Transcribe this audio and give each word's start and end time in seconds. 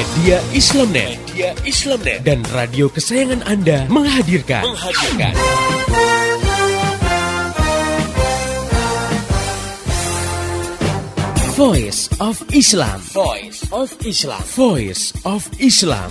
Media 0.00 0.40
Islamnet, 0.56 1.20
Media 1.28 1.52
Islamnet 1.68 2.24
dan 2.24 2.40
radio 2.56 2.88
kesayangan 2.88 3.44
Anda 3.44 3.84
menghadirkan 3.92 4.64
menghadirkan 4.64 5.36
Voice 11.52 12.08
of 12.16 12.40
Islam. 12.48 12.96
Voice 13.12 13.60
of 13.68 13.92
Islam. 14.00 14.40
Voice 14.56 15.12
of 15.28 15.44
Islam. 15.60 16.08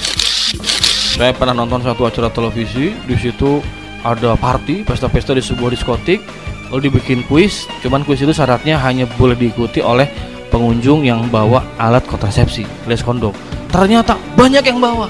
Saya 1.17 1.33
pernah 1.33 1.57
nonton 1.57 1.81
satu 1.81 2.05
acara 2.05 2.29
televisi, 2.29 2.93
di 2.93 3.17
situ 3.17 3.57
ada 4.05 4.37
party, 4.37 4.85
pesta-pesta 4.85 5.33
di 5.33 5.41
sebuah 5.41 5.73
diskotik, 5.73 6.21
lalu 6.69 6.93
dibikin 6.93 7.25
kuis. 7.25 7.65
Cuman 7.81 8.05
kuis 8.05 8.21
itu 8.21 8.37
syaratnya 8.37 8.77
hanya 8.85 9.09
boleh 9.17 9.33
diikuti 9.33 9.81
oleh 9.81 10.05
pengunjung 10.53 11.09
yang 11.09 11.25
bawa 11.33 11.65
alat 11.81 12.05
kontrasepsi, 12.05 12.69
alias 12.85 13.01
kondom. 13.01 13.33
Ternyata 13.69 14.17
banyak 14.33 14.63
yang 14.65 14.79
bawa. 14.81 15.05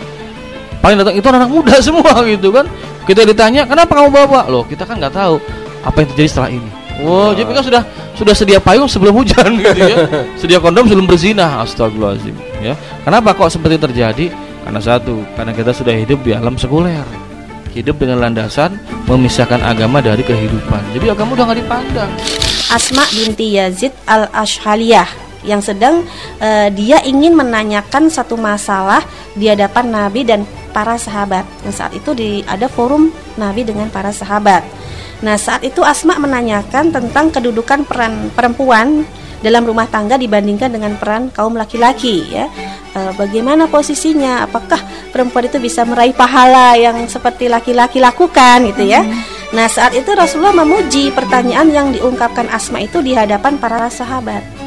Paling 0.80 0.98
datang 0.99 1.16
itu 1.16 1.27
anak 1.27 1.49
muda 1.52 1.76
semua 1.86 2.13
gitu 2.23 2.52
kan. 2.52 2.68
Kita 3.08 3.26
ditanya, 3.26 3.66
"Kenapa 3.68 3.99
kamu 3.99 4.09
bawa?" 4.12 4.48
Loh, 4.48 4.63
kita 4.68 4.88
kan 4.88 4.99
nggak 4.99 5.16
tahu 5.16 5.40
apa 5.84 5.95
yang 6.04 6.09
terjadi 6.16 6.30
setelah 6.30 6.52
ini. 6.52 6.70
Wow, 6.99 7.32
jadi 7.32 7.48
kan 7.55 7.63
sudah 7.63 7.84
sudah 8.20 8.35
sedia 8.35 8.59
payung 8.59 8.91
sebelum 8.91 9.16
hujan 9.16 9.55
gitu 9.63 9.80
ya. 9.80 9.98
Sedia 10.35 10.59
kondom 10.59 10.84
sebelum 10.84 11.08
berzina. 11.08 11.63
Astagfirullahaladzim 11.63 12.35
ya. 12.59 12.76
Kenapa 13.08 13.32
kok 13.32 13.52
seperti 13.55 13.80
terjadi? 13.80 14.26
Karena 14.68 14.84
satu, 14.84 15.23
karena 15.40 15.55
kita 15.55 15.71
sudah 15.71 15.96
hidup 15.96 16.20
di 16.27 16.35
alam 16.35 16.60
sekuler. 16.60 17.07
Hidup 17.71 18.02
dengan 18.02 18.27
landasan 18.27 18.76
memisahkan 19.07 19.62
agama 19.63 20.04
dari 20.04 20.26
kehidupan. 20.26 20.82
Jadi 20.91 21.05
agama 21.07 21.38
udah 21.38 21.46
nggak 21.48 21.60
dipandang. 21.63 22.12
Asma 22.70 23.05
binti 23.16 23.55
Yazid 23.55 23.96
al 24.10 24.27
Ashhaliyah 24.35 25.29
yang 25.43 25.63
sedang 25.63 26.04
uh, 26.40 26.68
dia 26.73 26.99
ingin 27.04 27.35
menanyakan 27.35 28.12
satu 28.12 28.35
masalah 28.35 29.04
di 29.35 29.48
hadapan 29.48 29.85
Nabi 29.87 30.27
dan 30.27 30.43
para 30.71 30.96
sahabat. 30.99 31.48
Dan 31.63 31.71
saat 31.71 31.91
itu 31.96 32.12
di 32.15 32.43
ada 32.46 32.68
forum 32.68 33.12
Nabi 33.40 33.63
dengan 33.63 33.87
para 33.87 34.12
sahabat. 34.12 34.62
Nah, 35.20 35.35
saat 35.35 35.68
itu 35.68 35.84
Asma 35.84 36.15
menanyakan 36.15 36.96
tentang 36.96 37.27
kedudukan 37.27 37.84
peran 37.84 38.31
perempuan 38.31 39.04
dalam 39.40 39.63
rumah 39.68 39.87
tangga 39.87 40.20
dibandingkan 40.20 40.71
dengan 40.71 40.96
peran 40.96 41.31
kaum 41.31 41.55
laki-laki 41.55 42.27
ya. 42.31 42.48
E, 42.96 42.99
bagaimana 43.15 43.68
posisinya? 43.68 44.48
Apakah 44.48 44.79
perempuan 45.12 45.48
itu 45.48 45.59
bisa 45.59 45.84
meraih 45.84 46.15
pahala 46.15 46.76
yang 46.79 47.07
seperti 47.07 47.51
laki-laki 47.51 47.99
lakukan 47.99 48.68
gitu 48.71 48.84
ya? 48.87 49.03
Hmm. 49.03 49.20
Nah, 49.55 49.68
saat 49.68 49.96
itu 49.98 50.12
Rasulullah 50.13 50.55
memuji 50.55 51.12
pertanyaan 51.12 51.68
yang 51.68 51.87
diungkapkan 51.91 52.48
Asma 52.51 52.84
itu 52.84 53.03
di 53.03 53.12
hadapan 53.15 53.59
para 53.59 53.91
sahabat. 53.91 54.59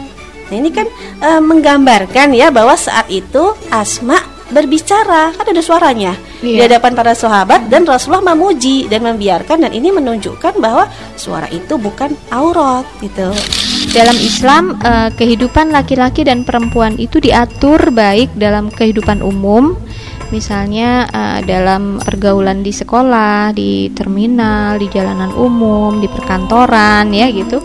Nah, 0.50 0.56
ini 0.56 0.70
kan 0.72 0.86
e, 1.20 1.30
menggambarkan 1.38 2.34
ya 2.34 2.48
bahwa 2.50 2.74
saat 2.74 3.08
itu 3.12 3.54
Asma 3.68 4.20
berbicara, 4.52 5.32
kan 5.32 5.48
ada 5.48 5.64
suaranya 5.64 6.12
iya. 6.44 6.56
di 6.56 6.60
hadapan 6.68 6.92
para 6.92 7.16
sahabat 7.16 7.72
dan 7.72 7.88
Rasulullah 7.88 8.36
memuji 8.36 8.84
dan 8.84 9.00
membiarkan 9.00 9.64
dan 9.64 9.72
ini 9.72 9.88
menunjukkan 9.88 10.60
bahwa 10.60 10.92
suara 11.16 11.48
itu 11.48 11.80
bukan 11.80 12.12
aurat 12.28 12.84
gitu. 13.00 13.32
Dalam 13.96 14.14
Islam 14.20 14.76
eh, 14.84 15.08
kehidupan 15.16 15.72
laki-laki 15.72 16.28
dan 16.28 16.44
perempuan 16.44 17.00
itu 17.00 17.16
diatur 17.16 17.88
baik 17.96 18.36
dalam 18.36 18.68
kehidupan 18.68 19.24
umum 19.24 19.72
misalnya 20.32 21.04
uh, 21.12 21.44
dalam 21.44 22.00
pergaulan 22.00 22.64
di 22.64 22.72
sekolah, 22.72 23.52
di 23.52 23.92
terminal, 23.92 24.80
di 24.80 24.88
jalanan 24.88 25.30
umum, 25.36 26.00
di 26.00 26.08
perkantoran 26.08 27.12
ya 27.12 27.28
gitu. 27.28 27.60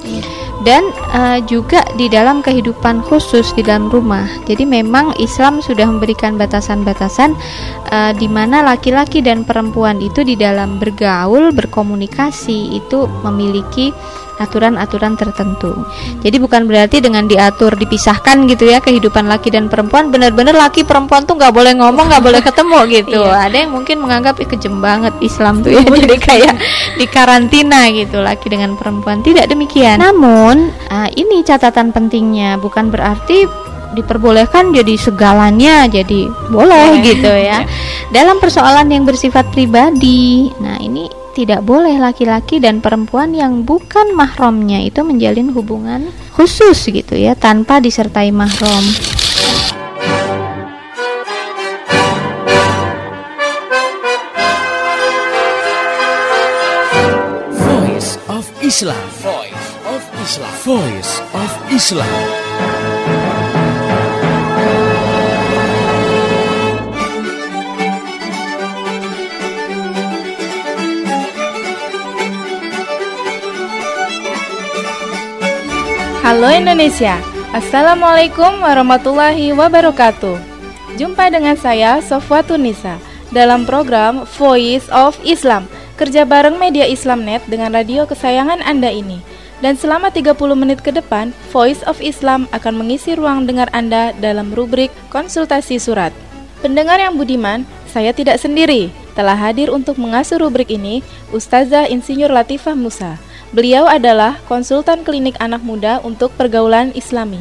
Dan 0.68 0.92
uh, 1.16 1.40
juga 1.48 1.88
di 1.96 2.12
dalam 2.12 2.44
kehidupan 2.44 3.00
khusus 3.08 3.56
di 3.56 3.64
dalam 3.64 3.88
rumah. 3.88 4.28
Jadi 4.44 4.68
memang 4.68 5.16
Islam 5.16 5.64
sudah 5.64 5.88
memberikan 5.88 6.36
batasan-batasan 6.36 7.40
uh, 7.88 8.12
di 8.12 8.28
mana 8.28 8.68
laki-laki 8.68 9.24
dan 9.24 9.48
perempuan 9.48 10.04
itu 10.04 10.28
di 10.28 10.36
dalam 10.36 10.76
bergaul, 10.76 11.56
berkomunikasi 11.56 12.84
itu 12.84 13.08
memiliki 13.24 13.96
aturan-aturan 14.38 15.18
tertentu. 15.18 15.74
Jadi 16.22 16.38
bukan 16.38 16.70
berarti 16.70 17.02
dengan 17.02 17.26
diatur 17.26 17.74
dipisahkan 17.76 18.46
gitu 18.50 18.70
ya 18.70 18.80
kehidupan 18.80 19.26
laki 19.26 19.54
dan 19.54 19.68
perempuan 19.68 20.10
benar-benar 20.14 20.54
laki 20.54 20.86
perempuan 20.86 21.26
tuh 21.26 21.38
nggak 21.38 21.54
boleh 21.54 21.74
ngomong 21.78 22.06
nggak 22.10 22.24
boleh 22.24 22.42
ketemu 22.42 22.80
gitu. 23.02 23.22
iya. 23.22 23.50
Ada 23.50 23.58
yang 23.66 23.72
mungkin 23.74 23.98
menganggap 24.02 24.38
eh, 24.40 24.48
kejem 24.48 24.80
banget 24.80 25.14
Islam 25.20 25.66
tuh 25.66 25.74
ya 25.74 25.82
jadi 26.06 26.18
kayak 26.18 26.56
di 26.98 27.06
karantina 27.10 27.90
gitu 27.92 28.22
laki 28.22 28.48
dengan 28.48 28.78
perempuan 28.78 29.26
tidak 29.26 29.50
demikian. 29.50 30.00
Namun 30.00 30.72
uh, 30.90 31.10
ini 31.14 31.42
catatan 31.42 31.90
pentingnya 31.92 32.62
bukan 32.62 32.94
berarti 32.94 33.68
diperbolehkan 33.98 34.76
jadi 34.76 34.94
segalanya 35.00 35.88
jadi 35.88 36.28
boleh 36.52 37.02
gitu 37.02 37.32
ya. 37.32 37.64
Dalam 38.16 38.38
persoalan 38.38 38.88
yang 38.92 39.04
bersifat 39.08 39.50
pribadi. 39.52 40.52
Nah, 40.60 40.80
ini 40.80 41.07
tidak 41.38 41.62
boleh 41.62 42.02
laki-laki 42.02 42.58
dan 42.58 42.82
perempuan 42.82 43.30
yang 43.30 43.62
bukan 43.62 44.18
mahramnya 44.18 44.82
itu 44.82 45.06
menjalin 45.06 45.54
hubungan 45.54 46.10
khusus 46.34 46.90
gitu 46.90 47.14
ya 47.14 47.38
tanpa 47.38 47.78
disertai 47.78 48.34
mahram. 48.34 48.82
Voice 57.54 58.18
of 58.26 58.50
Islam. 58.66 59.06
Voice 59.22 59.70
of 59.86 60.02
Islam. 60.26 60.54
Voice 60.66 61.14
of 61.38 61.52
Islam. 61.70 63.07
Halo 76.28 76.52
Indonesia, 76.52 77.24
Assalamualaikum 77.56 78.60
warahmatullahi 78.60 79.56
wabarakatuh. 79.56 80.36
Jumpa 81.00 81.32
dengan 81.32 81.56
saya 81.56 82.04
Sofwa 82.04 82.44
Tunisa 82.44 83.00
dalam 83.32 83.64
program 83.64 84.28
Voice 84.36 84.92
of 84.92 85.16
Islam. 85.24 85.72
Kerja 85.96 86.28
bareng 86.28 86.60
media 86.60 86.84
Islamnet 86.84 87.48
dengan 87.48 87.72
radio 87.72 88.04
kesayangan 88.04 88.60
Anda 88.60 88.92
ini. 88.92 89.24
Dan 89.64 89.80
selama 89.80 90.12
30 90.12 90.36
menit 90.60 90.84
ke 90.84 90.92
depan, 90.92 91.32
Voice 91.56 91.80
of 91.88 92.04
Islam 92.04 92.52
akan 92.52 92.76
mengisi 92.76 93.16
ruang 93.16 93.48
dengar 93.48 93.72
Anda 93.72 94.12
dalam 94.20 94.52
rubrik 94.52 94.92
konsultasi 95.08 95.80
surat. 95.80 96.12
Pendengar 96.60 97.00
yang 97.00 97.16
budiman, 97.16 97.64
saya 97.88 98.12
tidak 98.12 98.36
sendiri 98.44 98.92
Telah 99.16 99.40
hadir 99.40 99.72
untuk 99.72 99.96
mengasuh 99.96 100.44
rubrik 100.44 100.68
ini 100.68 101.00
Ustazah 101.32 101.88
Insinyur 101.88 102.30
Latifah 102.30 102.76
Musa 102.76 103.16
Beliau 103.56 103.88
adalah 103.88 104.44
konsultan 104.52 105.08
klinik 105.08 105.40
anak 105.40 105.64
muda 105.64 106.04
untuk 106.04 106.36
pergaulan 106.36 106.92
islami. 106.92 107.40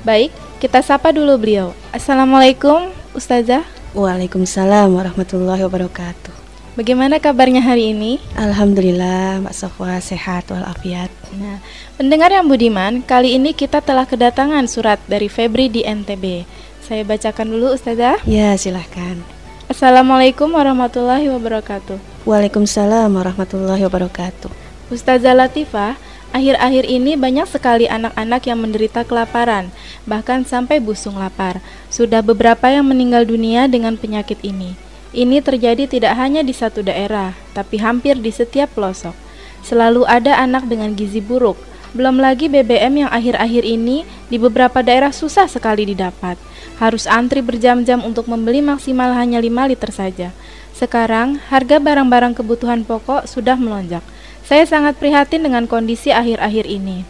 Baik, 0.00 0.32
kita 0.64 0.80
sapa 0.80 1.12
dulu 1.12 1.36
beliau. 1.36 1.76
Assalamualaikum, 1.92 2.88
Ustazah. 3.12 3.60
Waalaikumsalam 3.92 4.88
warahmatullahi 4.88 5.60
wabarakatuh. 5.60 6.32
Bagaimana 6.72 7.20
kabarnya 7.20 7.60
hari 7.60 7.92
ini? 7.92 8.16
Alhamdulillah, 8.32 9.44
Mbak 9.44 9.52
Sofwa 9.52 10.00
sehat 10.00 10.48
walafiat. 10.48 11.12
Nah, 11.36 11.60
pendengar 12.00 12.32
yang 12.32 12.48
budiman, 12.48 13.04
kali 13.04 13.36
ini 13.36 13.52
kita 13.52 13.84
telah 13.84 14.08
kedatangan 14.08 14.64
surat 14.64 14.96
dari 15.04 15.28
Febri 15.28 15.68
di 15.68 15.84
NTB. 15.84 16.48
Saya 16.80 17.04
bacakan 17.04 17.52
dulu, 17.52 17.76
Ustazah. 17.76 18.24
Ya, 18.24 18.56
silahkan. 18.56 19.20
Assalamualaikum 19.68 20.48
warahmatullahi 20.48 21.28
wabarakatuh. 21.28 22.24
Waalaikumsalam 22.24 23.12
warahmatullahi 23.12 23.84
wabarakatuh. 23.84 24.61
Ustazah 24.92 25.32
Latifah, 25.32 25.96
akhir-akhir 26.36 26.84
ini 26.84 27.16
banyak 27.16 27.48
sekali 27.48 27.88
anak-anak 27.88 28.44
yang 28.44 28.60
menderita 28.60 29.08
kelaparan, 29.08 29.72
bahkan 30.04 30.44
sampai 30.44 30.84
busung 30.84 31.16
lapar. 31.16 31.64
Sudah 31.88 32.20
beberapa 32.20 32.68
yang 32.68 32.84
meninggal 32.84 33.24
dunia 33.24 33.72
dengan 33.72 33.96
penyakit 33.96 34.36
ini. 34.44 34.76
Ini 35.16 35.40
terjadi 35.40 35.88
tidak 35.88 36.12
hanya 36.20 36.44
di 36.44 36.52
satu 36.52 36.84
daerah, 36.84 37.32
tapi 37.56 37.80
hampir 37.80 38.20
di 38.20 38.28
setiap 38.28 38.76
pelosok. 38.76 39.16
Selalu 39.64 40.04
ada 40.04 40.36
anak 40.36 40.68
dengan 40.68 40.92
gizi 40.92 41.24
buruk, 41.24 41.56
belum 41.96 42.20
lagi 42.20 42.52
BBM 42.52 43.08
yang 43.08 43.10
akhir-akhir 43.12 43.64
ini 43.64 44.04
di 44.28 44.36
beberapa 44.36 44.84
daerah 44.84 45.12
susah 45.12 45.48
sekali 45.48 45.88
didapat. 45.88 46.36
Harus 46.76 47.08
antri 47.08 47.40
berjam-jam 47.40 48.04
untuk 48.04 48.28
membeli 48.28 48.60
maksimal 48.60 49.16
hanya 49.16 49.40
5 49.40 49.72
liter 49.72 49.88
saja. 49.88 50.28
Sekarang, 50.76 51.40
harga 51.48 51.80
barang-barang 51.80 52.36
kebutuhan 52.36 52.84
pokok 52.84 53.24
sudah 53.24 53.56
melonjak. 53.56 54.04
Saya 54.42 54.66
sangat 54.66 54.98
prihatin 54.98 55.46
dengan 55.46 55.70
kondisi 55.70 56.10
akhir-akhir 56.10 56.66
ini. 56.66 57.06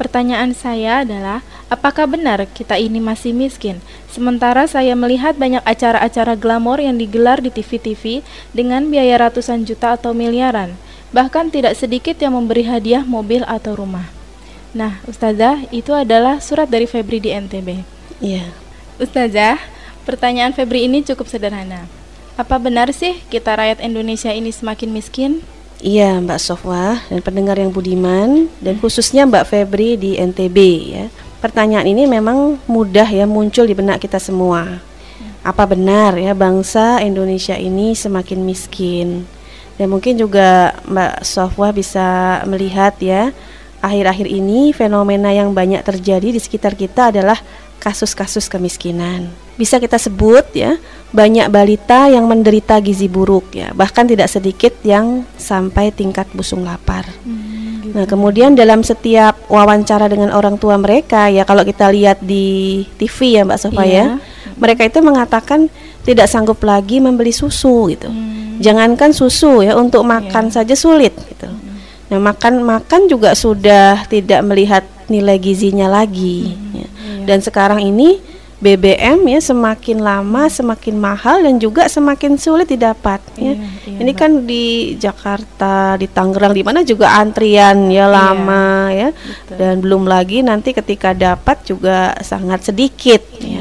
Pertanyaan 0.00 0.56
saya 0.56 1.04
adalah, 1.04 1.44
apakah 1.68 2.08
benar 2.08 2.48
kita 2.56 2.80
ini 2.80 2.98
masih 3.02 3.36
miskin? 3.36 3.84
Sementara 4.08 4.64
saya 4.64 4.96
melihat 4.96 5.36
banyak 5.36 5.60
acara-acara 5.66 6.40
glamor 6.40 6.80
yang 6.80 6.96
digelar 6.96 7.44
di 7.44 7.52
TV-TV 7.52 8.24
dengan 8.56 8.88
biaya 8.88 9.28
ratusan 9.28 9.68
juta 9.68 10.00
atau 10.00 10.16
miliaran. 10.16 10.72
Bahkan 11.12 11.52
tidak 11.52 11.76
sedikit 11.76 12.16
yang 12.16 12.32
memberi 12.32 12.64
hadiah 12.64 13.04
mobil 13.04 13.44
atau 13.44 13.76
rumah. 13.76 14.08
Nah, 14.72 15.04
Ustazah, 15.04 15.68
itu 15.68 15.92
adalah 15.92 16.40
surat 16.40 16.70
dari 16.70 16.88
Febri 16.88 17.20
di 17.20 17.34
NTB. 17.34 17.84
Iya. 18.22 18.48
Ustazah, 18.96 19.58
Pertanyaan 20.10 20.56
Febri 20.56 20.88
ini 20.88 21.04
cukup 21.04 21.28
sederhana. 21.28 21.84
Apa 22.40 22.56
benar 22.56 22.88
sih 22.96 23.20
kita 23.28 23.52
rakyat 23.52 23.84
Indonesia 23.84 24.32
ini 24.32 24.48
semakin 24.48 24.90
miskin? 24.96 25.44
Iya 25.80 26.20
Mbak 26.20 26.40
Sofwa 26.44 27.00
dan 27.08 27.24
pendengar 27.24 27.56
yang 27.56 27.72
budiman 27.72 28.52
dan 28.60 28.76
khususnya 28.76 29.24
Mbak 29.24 29.48
Febri 29.48 29.96
di 29.96 30.12
NTB 30.20 30.58
ya. 30.92 31.04
Pertanyaan 31.40 31.88
ini 31.88 32.04
memang 32.04 32.60
mudah 32.68 33.08
ya 33.08 33.24
muncul 33.24 33.64
di 33.64 33.72
benak 33.72 33.96
kita 33.96 34.20
semua. 34.20 34.76
Apa 35.40 35.64
benar 35.64 36.20
ya 36.20 36.36
bangsa 36.36 37.00
Indonesia 37.00 37.56
ini 37.56 37.96
semakin 37.96 38.44
miskin? 38.44 39.24
Dan 39.80 39.88
mungkin 39.88 40.20
juga 40.20 40.76
Mbak 40.84 41.24
Sofwa 41.24 41.72
bisa 41.72 42.40
melihat 42.44 43.00
ya 43.00 43.32
akhir-akhir 43.80 44.28
ini 44.28 44.76
fenomena 44.76 45.32
yang 45.32 45.56
banyak 45.56 45.80
terjadi 45.80 46.36
di 46.36 46.40
sekitar 46.44 46.76
kita 46.76 47.08
adalah 47.08 47.40
kasus-kasus 47.80 48.46
kemiskinan. 48.46 49.32
Bisa 49.56 49.80
kita 49.80 49.96
sebut 49.96 50.44
ya, 50.52 50.76
banyak 51.10 51.50
balita 51.50 52.06
yang 52.06 52.28
menderita 52.30 52.78
gizi 52.78 53.10
buruk 53.10 53.56
ya, 53.56 53.74
bahkan 53.74 54.06
tidak 54.06 54.30
sedikit 54.30 54.76
yang 54.86 55.26
sampai 55.40 55.90
tingkat 55.90 56.28
busung 56.36 56.62
lapar. 56.62 57.08
Hmm, 57.26 57.82
gitu. 57.82 57.94
Nah, 57.96 58.06
kemudian 58.06 58.54
dalam 58.54 58.86
setiap 58.86 59.34
wawancara 59.50 60.06
dengan 60.06 60.30
orang 60.30 60.60
tua 60.60 60.78
mereka 60.78 61.26
ya, 61.26 61.42
kalau 61.42 61.66
kita 61.66 61.90
lihat 61.90 62.22
di 62.22 62.84
TV 63.00 63.40
ya 63.40 63.42
Mbak 63.42 63.58
Sofa 63.58 63.82
iya. 63.82 63.96
ya, 63.96 64.04
mereka 64.60 64.86
itu 64.86 65.02
mengatakan 65.02 65.66
tidak 66.06 66.30
sanggup 66.30 66.62
lagi 66.62 67.02
membeli 67.02 67.34
susu 67.34 67.90
gitu. 67.90 68.06
Hmm. 68.06 68.62
Jangankan 68.62 69.10
susu 69.10 69.66
ya, 69.66 69.74
untuk 69.74 70.06
makan 70.06 70.52
iya. 70.52 70.54
saja 70.62 70.74
sulit 70.78 71.16
gitu. 71.16 71.50
Hmm. 71.50 71.80
Nah, 72.14 72.18
makan 72.22 72.62
makan 72.62 73.10
juga 73.10 73.34
sudah 73.34 74.06
tidak 74.06 74.46
melihat 74.46 74.86
nilai 75.10 75.42
gizinya 75.42 75.90
lagi. 75.90 76.54
Hmm. 76.54 76.86
Ya. 76.86 76.88
Iya. 77.30 77.38
Dan 77.38 77.46
sekarang 77.46 77.78
ini 77.78 78.18
BBM 78.60 79.24
ya 79.24 79.40
semakin 79.40 80.04
lama 80.04 80.44
semakin 80.52 81.00
mahal 81.00 81.40
dan 81.40 81.56
juga 81.56 81.88
semakin 81.88 82.36
sulit 82.36 82.68
didapat 82.68 83.22
ya. 83.40 83.56
Iya, 83.56 83.68
iya, 83.88 83.98
Ini 84.04 84.12
kan 84.12 84.44
di 84.44 84.98
Jakarta, 85.00 85.96
di 85.96 86.04
Tangerang 86.04 86.52
di 86.52 86.60
mana 86.60 86.84
juga 86.84 87.16
antrian 87.16 87.88
ya 87.88 88.04
iya, 88.04 88.06
lama 88.10 88.92
ya. 88.92 89.08
Betul. 89.16 89.56
Dan 89.56 89.74
belum 89.80 90.04
lagi 90.04 90.44
nanti 90.44 90.76
ketika 90.76 91.16
dapat 91.16 91.64
juga 91.64 92.12
sangat 92.20 92.68
sedikit 92.68 93.24
ya. 93.40 93.59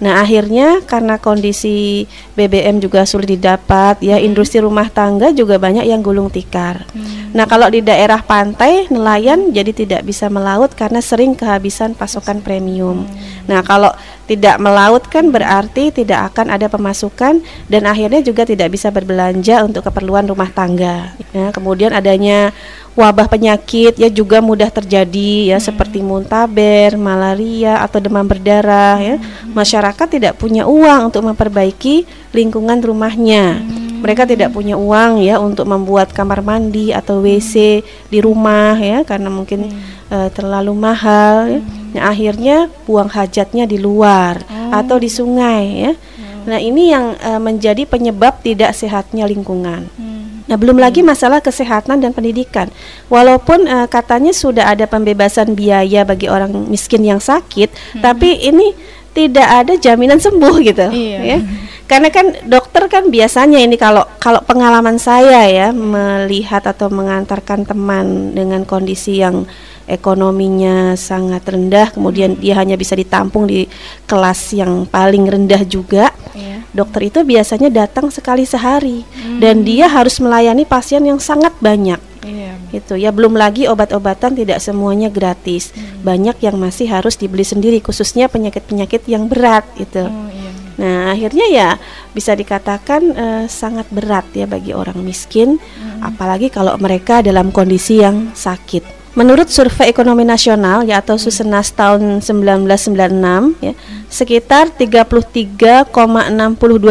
Nah, 0.00 0.24
akhirnya 0.24 0.80
karena 0.88 1.20
kondisi 1.20 2.08
BBM 2.32 2.80
juga 2.80 3.04
sulit 3.04 3.36
didapat, 3.36 4.00
ya 4.00 4.16
hmm. 4.16 4.26
industri 4.32 4.64
rumah 4.64 4.88
tangga 4.88 5.28
juga 5.36 5.60
banyak 5.60 5.84
yang 5.84 6.00
gulung 6.00 6.32
tikar. 6.32 6.88
Hmm. 6.96 7.36
Nah, 7.36 7.44
kalau 7.44 7.68
di 7.68 7.84
daerah 7.84 8.24
pantai 8.24 8.88
nelayan 8.88 9.52
jadi 9.52 9.76
tidak 9.76 10.08
bisa 10.08 10.32
melaut 10.32 10.72
karena 10.72 11.04
sering 11.04 11.36
kehabisan 11.36 11.92
pasokan 11.92 12.40
premium. 12.40 13.04
Hmm. 13.04 13.12
Nah, 13.44 13.60
kalau 13.60 13.92
tidak 14.30 14.62
melaut 14.62 15.02
kan 15.10 15.26
berarti 15.34 15.90
tidak 15.90 16.30
akan 16.30 16.54
ada 16.54 16.70
pemasukan 16.70 17.42
dan 17.66 17.82
akhirnya 17.82 18.22
juga 18.22 18.46
tidak 18.46 18.70
bisa 18.70 18.86
berbelanja 18.94 19.66
untuk 19.66 19.82
keperluan 19.82 20.30
rumah 20.30 20.46
tangga. 20.54 21.18
Ya, 21.34 21.50
kemudian 21.50 21.90
adanya 21.90 22.54
wabah 22.94 23.26
penyakit 23.26 23.98
ya 23.98 24.06
juga 24.06 24.38
mudah 24.38 24.70
terjadi 24.70 25.50
ya 25.50 25.58
hmm. 25.58 25.66
seperti 25.66 25.98
muntaber, 25.98 26.94
malaria 26.94 27.82
atau 27.82 27.98
demam 27.98 28.22
berdarah 28.22 29.02
ya. 29.02 29.16
Hmm. 29.18 29.50
Masyarakat 29.50 30.06
tidak 30.06 30.38
punya 30.38 30.62
uang 30.62 31.10
untuk 31.10 31.26
memperbaiki 31.26 32.06
lingkungan 32.30 32.78
rumahnya. 32.78 33.58
Hmm. 33.58 33.89
Mereka 34.00 34.24
tidak 34.24 34.56
punya 34.56 34.74
uang 34.80 35.20
ya 35.20 35.36
untuk 35.38 35.68
membuat 35.68 36.10
kamar 36.16 36.40
mandi 36.40 36.90
atau 36.90 37.20
WC 37.20 37.84
di 38.08 38.18
rumah 38.18 38.74
ya 38.80 39.04
karena 39.04 39.28
mungkin 39.28 39.68
hmm. 39.68 40.08
uh, 40.10 40.28
terlalu 40.32 40.72
mahal 40.72 41.34
ya. 41.46 41.60
Hmm. 41.60 41.78
Nah, 41.90 42.02
akhirnya 42.14 42.56
buang 42.86 43.10
hajatnya 43.10 43.66
di 43.66 43.78
luar 43.78 44.40
oh. 44.46 44.70
atau 44.72 44.96
di 44.96 45.10
sungai 45.10 45.64
ya. 45.90 45.92
Hmm. 45.92 46.42
Nah, 46.46 46.58
ini 46.62 46.82
yang 46.90 47.18
uh, 47.18 47.40
menjadi 47.42 47.84
penyebab 47.84 48.40
tidak 48.40 48.72
sehatnya 48.72 49.26
lingkungan. 49.26 49.90
Hmm. 49.98 50.10
Nah, 50.50 50.58
belum 50.58 50.82
lagi 50.82 51.06
masalah 51.06 51.38
kesehatan 51.38 52.02
dan 52.02 52.10
pendidikan. 52.10 52.70
Walaupun 53.06 53.70
uh, 53.70 53.86
katanya 53.86 54.34
sudah 54.34 54.66
ada 54.66 54.86
pembebasan 54.90 55.54
biaya 55.54 56.02
bagi 56.02 56.26
orang 56.26 56.50
miskin 56.66 57.06
yang 57.06 57.22
sakit, 57.22 57.70
hmm. 57.70 58.02
tapi 58.02 58.34
ini 58.38 58.74
tidak 59.14 59.46
ada 59.46 59.74
jaminan 59.78 60.22
sembuh 60.22 60.54
gitu, 60.62 60.86
iya. 60.90 61.18
ya. 61.22 61.38
Karena 61.90 62.06
kan 62.14 62.38
dokter 62.46 62.86
kan 62.86 63.10
biasanya 63.10 63.58
ini 63.58 63.74
kalau 63.74 64.06
kalau 64.22 64.38
pengalaman 64.46 64.94
saya 64.94 65.42
ya 65.50 65.74
melihat 65.74 66.62
atau 66.62 66.86
mengantarkan 66.86 67.66
teman 67.66 68.30
dengan 68.30 68.62
kondisi 68.62 69.18
yang 69.18 69.42
ekonominya 69.90 70.94
sangat 70.94 71.42
rendah, 71.50 71.90
kemudian 71.90 72.38
dia 72.38 72.54
hanya 72.62 72.78
bisa 72.78 72.94
ditampung 72.94 73.50
di 73.50 73.66
kelas 74.06 74.54
yang 74.54 74.86
paling 74.86 75.26
rendah 75.26 75.66
juga. 75.66 76.14
Yeah. 76.30 76.62
Dokter 76.70 77.10
itu 77.10 77.26
biasanya 77.26 77.66
datang 77.74 78.14
sekali 78.14 78.46
sehari 78.46 79.02
hmm. 79.02 79.42
dan 79.42 79.66
dia 79.66 79.90
harus 79.90 80.22
melayani 80.22 80.62
pasien 80.62 81.02
yang 81.02 81.18
sangat 81.18 81.50
banyak. 81.58 81.98
Yeah. 82.22 82.54
Itu 82.70 82.94
ya 82.94 83.10
belum 83.10 83.34
lagi 83.34 83.66
obat-obatan 83.66 84.38
tidak 84.38 84.62
semuanya 84.62 85.10
gratis. 85.10 85.74
Hmm. 85.74 86.06
Banyak 86.06 86.38
yang 86.38 86.54
masih 86.54 86.86
harus 86.86 87.18
dibeli 87.18 87.42
sendiri 87.42 87.82
khususnya 87.82 88.30
penyakit-penyakit 88.30 89.10
yang 89.10 89.26
berat 89.26 89.66
itu. 89.74 90.06
Oh, 90.06 90.30
yeah. 90.30 90.54
Nah, 90.78 91.14
akhirnya 91.14 91.46
ya 91.50 91.68
bisa 92.14 92.36
dikatakan 92.36 93.02
uh, 93.14 93.44
sangat 93.50 93.88
berat 93.90 94.26
ya 94.36 94.46
bagi 94.46 94.70
orang 94.76 95.00
miskin, 95.02 95.58
hmm. 95.58 96.04
apalagi 96.04 96.52
kalau 96.52 96.76
mereka 96.78 97.24
dalam 97.24 97.50
kondisi 97.50 97.98
yang 98.02 98.30
sakit. 98.36 99.00
Menurut 99.18 99.50
Survei 99.50 99.90
Ekonomi 99.90 100.22
Nasional 100.22 100.86
ya 100.86 101.02
atau 101.02 101.18
Susenas 101.18 101.74
tahun 101.74 102.22
1996 102.22 103.58
ya, 103.58 103.74
sekitar 104.10 104.74
33,62 104.74 105.94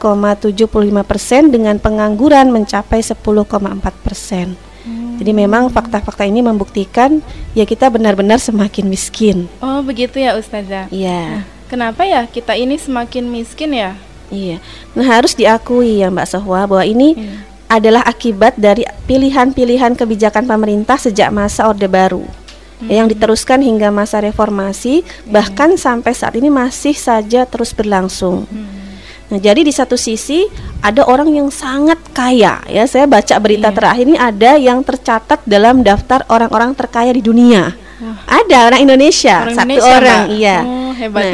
persen 1.02 1.50
dengan 1.50 1.82
pengangguran 1.82 2.54
mencapai 2.54 3.02
10,4 3.02 3.26
persen. 4.06 4.54
Jadi 5.20 5.32
memang 5.32 5.72
fakta-fakta 5.72 6.28
ini 6.28 6.44
membuktikan 6.44 7.24
ya 7.56 7.64
kita 7.64 7.88
benar-benar 7.88 8.42
semakin 8.42 8.92
miskin. 8.92 9.48
Oh 9.64 9.80
begitu 9.80 10.20
ya 10.20 10.36
Ustazah. 10.36 10.92
Iya. 10.92 11.40
Nah, 11.40 11.44
kenapa 11.72 12.04
ya 12.04 12.28
kita 12.28 12.58
ini 12.60 12.76
semakin 12.76 13.24
miskin 13.32 13.72
ya? 13.72 13.96
Iya. 14.28 14.60
Nah 14.98 15.06
harus 15.08 15.38
diakui 15.38 16.04
ya 16.04 16.12
Mbak 16.12 16.28
Sohwa 16.28 16.68
bahwa 16.68 16.84
ini 16.84 17.16
iya. 17.16 17.40
adalah 17.72 18.04
akibat 18.04 18.60
dari 18.60 18.84
pilihan-pilihan 19.08 19.96
kebijakan 19.96 20.44
pemerintah 20.44 21.00
sejak 21.00 21.32
masa 21.32 21.72
Orde 21.72 21.88
Baru. 21.88 22.28
Hmm. 22.84 22.92
Yang 22.92 23.16
diteruskan 23.16 23.64
hingga 23.64 23.94
masa 23.94 24.20
reformasi, 24.20 25.08
hmm. 25.08 25.32
bahkan 25.32 25.80
sampai 25.80 26.12
saat 26.12 26.36
ini 26.36 26.52
masih 26.52 26.98
saja 26.98 27.48
terus 27.48 27.72
berlangsung. 27.72 28.44
Hmm. 28.50 28.83
Nah, 29.34 29.42
jadi 29.42 29.66
di 29.66 29.74
satu 29.74 29.98
sisi 29.98 30.46
ada 30.86 31.10
orang 31.10 31.34
yang 31.34 31.50
sangat 31.50 31.98
kaya 32.14 32.62
ya. 32.70 32.86
Saya 32.86 33.10
baca 33.10 33.34
berita 33.42 33.74
yeah. 33.74 33.78
terakhir 33.82 34.06
ini 34.06 34.14
ada 34.22 34.52
yang 34.62 34.86
tercatat 34.86 35.42
dalam 35.50 35.82
daftar 35.82 36.22
orang-orang 36.30 36.78
terkaya 36.78 37.10
di 37.10 37.26
dunia. 37.26 37.74
Oh. 37.98 38.14
Ada 38.30 38.70
orang 38.70 38.86
Indonesia, 38.86 39.50
orang 39.50 39.58
satu 39.58 39.66
Indonesia, 39.74 39.90
orang, 39.98 40.22
Mbak. 40.30 40.38
iya. 40.38 40.58
Oh, 40.62 40.92
hebat. 40.94 41.24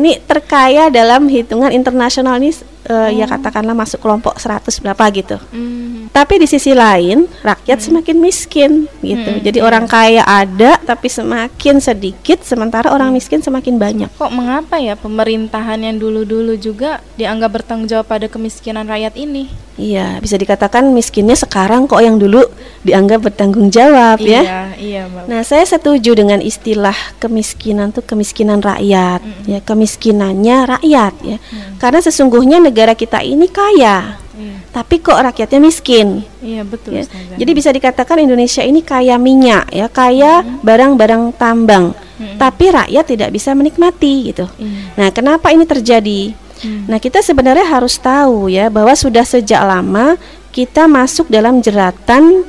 ini 0.00 0.10
terkaya 0.24 0.88
dalam 0.88 1.28
hitungan 1.28 1.76
internasional 1.76 2.40
ini 2.40 2.56
uh, 2.88 3.06
oh. 3.06 3.08
ya 3.10 3.26
katakanlah 3.26 3.74
masuk 3.74 4.02
kelompok 4.02 4.38
100 4.38 4.82
berapa 4.82 5.04
gitu. 5.12 5.36
Mm. 5.52 6.10
Tapi 6.14 6.34
di 6.40 6.46
sisi 6.48 6.72
lain 6.72 7.26
rakyat 7.42 7.78
mm. 7.82 7.84
semakin 7.84 8.16
miskin 8.16 8.72
gitu. 9.02 9.30
Mm, 9.36 9.42
Jadi 9.42 9.58
orang 9.60 9.84
kaya 9.90 10.22
ada 10.24 10.78
tapi 10.80 11.10
semakin 11.10 11.82
sedikit 11.82 12.42
sementara 12.46 12.94
orang 12.94 13.12
mm. 13.12 13.16
miskin 13.18 13.40
semakin 13.42 13.76
banyak. 13.76 14.10
Kok 14.16 14.32
mengapa 14.32 14.78
ya 14.80 14.94
pemerintahan 14.96 15.82
yang 15.82 15.96
dulu-dulu 15.98 16.56
juga 16.56 17.02
dianggap 17.20 17.62
bertanggung 17.62 17.90
jawab 17.90 18.06
pada 18.08 18.26
kemiskinan 18.30 18.86
rakyat 18.86 19.14
ini? 19.18 19.66
Iya, 19.76 20.24
bisa 20.24 20.40
dikatakan 20.40 20.88
miskinnya 20.88 21.36
sekarang 21.36 21.84
kok 21.84 22.00
yang 22.00 22.16
dulu 22.16 22.40
dianggap 22.80 23.28
bertanggung 23.28 23.68
jawab 23.68 24.16
iya, 24.24 24.32
ya. 24.32 24.40
Iya, 24.40 24.62
iya, 24.80 25.02
Nah, 25.28 25.44
saya 25.44 25.68
setuju 25.68 26.16
dengan 26.16 26.40
istilah 26.40 26.96
kemiskinan 27.20 27.92
tuh 27.92 28.00
kemiskinan 28.00 28.64
rakyat, 28.64 29.20
mm 29.20 29.28
-hmm. 29.28 29.44
ya, 29.52 29.58
kemiskinannya 29.60 30.56
rakyat 30.64 31.14
ya. 31.20 31.36
Mm. 31.36 31.76
Karena 31.76 32.00
sesungguhnya 32.00 32.58
negara 32.76 32.92
kita 32.92 33.24
ini 33.24 33.48
kaya. 33.48 34.20
Mm. 34.36 34.68
tapi 34.68 35.00
kok 35.00 35.16
rakyatnya 35.16 35.64
miskin. 35.64 36.20
Iya 36.44 36.60
betul. 36.60 37.00
Ya. 37.00 37.08
Ustazah. 37.08 37.40
Jadi 37.40 37.50
bisa 37.56 37.72
dikatakan 37.72 38.20
Indonesia 38.20 38.60
ini 38.60 38.84
kaya 38.84 39.16
minyak 39.16 39.72
ya, 39.72 39.88
kaya 39.88 40.44
barang-barang 40.60 41.32
tambang, 41.40 41.96
tapi 42.36 42.68
rakyat 42.68 43.04
tidak 43.16 43.32
bisa 43.32 43.56
menikmati 43.56 44.28
gitu. 44.28 44.44
Iya. 44.60 44.92
Nah, 45.00 45.08
kenapa 45.08 45.48
ini 45.56 45.64
terjadi? 45.64 46.36
Hmm. 46.60 46.84
Nah, 46.84 47.00
kita 47.00 47.24
sebenarnya 47.24 47.64
harus 47.64 47.96
tahu 47.96 48.52
ya 48.52 48.68
bahwa 48.68 48.92
sudah 48.92 49.24
sejak 49.24 49.64
lama 49.64 50.20
kita 50.52 50.84
masuk 50.84 51.32
dalam 51.32 51.64
jeratan 51.64 52.44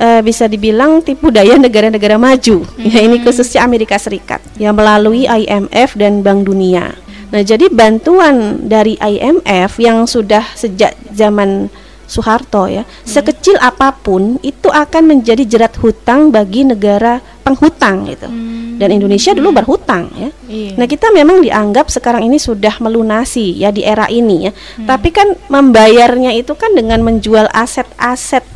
eh, 0.00 0.20
bisa 0.24 0.48
dibilang 0.48 1.04
tipu 1.04 1.28
daya 1.28 1.60
negara-negara 1.60 2.16
maju. 2.16 2.64
Ya, 2.80 3.04
ini 3.04 3.20
khususnya 3.20 3.60
Amerika 3.60 4.00
Serikat 4.00 4.40
yang 4.56 4.72
melalui 4.72 5.28
IMF 5.28 6.00
dan 6.00 6.24
Bank 6.24 6.48
Dunia. 6.48 6.96
Nah, 7.30 7.42
jadi 7.42 7.66
bantuan 7.72 8.66
dari 8.70 8.94
IMF 8.98 9.82
yang 9.82 10.06
sudah 10.06 10.42
sejak 10.54 10.94
zaman 11.10 11.68
Soeharto 12.06 12.70
ya, 12.70 12.86
sekecil 13.02 13.58
apa 13.58 13.90
pun 13.90 14.38
itu 14.46 14.70
akan 14.70 15.10
menjadi 15.10 15.42
jerat 15.42 15.74
hutang 15.82 16.30
bagi 16.30 16.62
negara 16.62 17.18
penghutang 17.42 18.06
gitu. 18.06 18.30
Dan 18.78 18.94
Indonesia 18.94 19.34
dulu 19.34 19.50
berhutang 19.50 20.06
ya. 20.14 20.30
Iya. 20.46 20.78
Nah, 20.78 20.86
kita 20.86 21.10
memang 21.10 21.42
dianggap 21.42 21.90
sekarang 21.90 22.22
ini 22.30 22.38
sudah 22.38 22.78
melunasi 22.78 23.58
ya 23.58 23.74
di 23.74 23.82
era 23.82 24.06
ini 24.06 24.46
ya. 24.46 24.52
Tapi 24.86 25.10
kan 25.10 25.34
membayarnya 25.50 26.30
itu 26.30 26.54
kan 26.54 26.78
dengan 26.78 27.02
menjual 27.02 27.50
aset-aset 27.50 28.55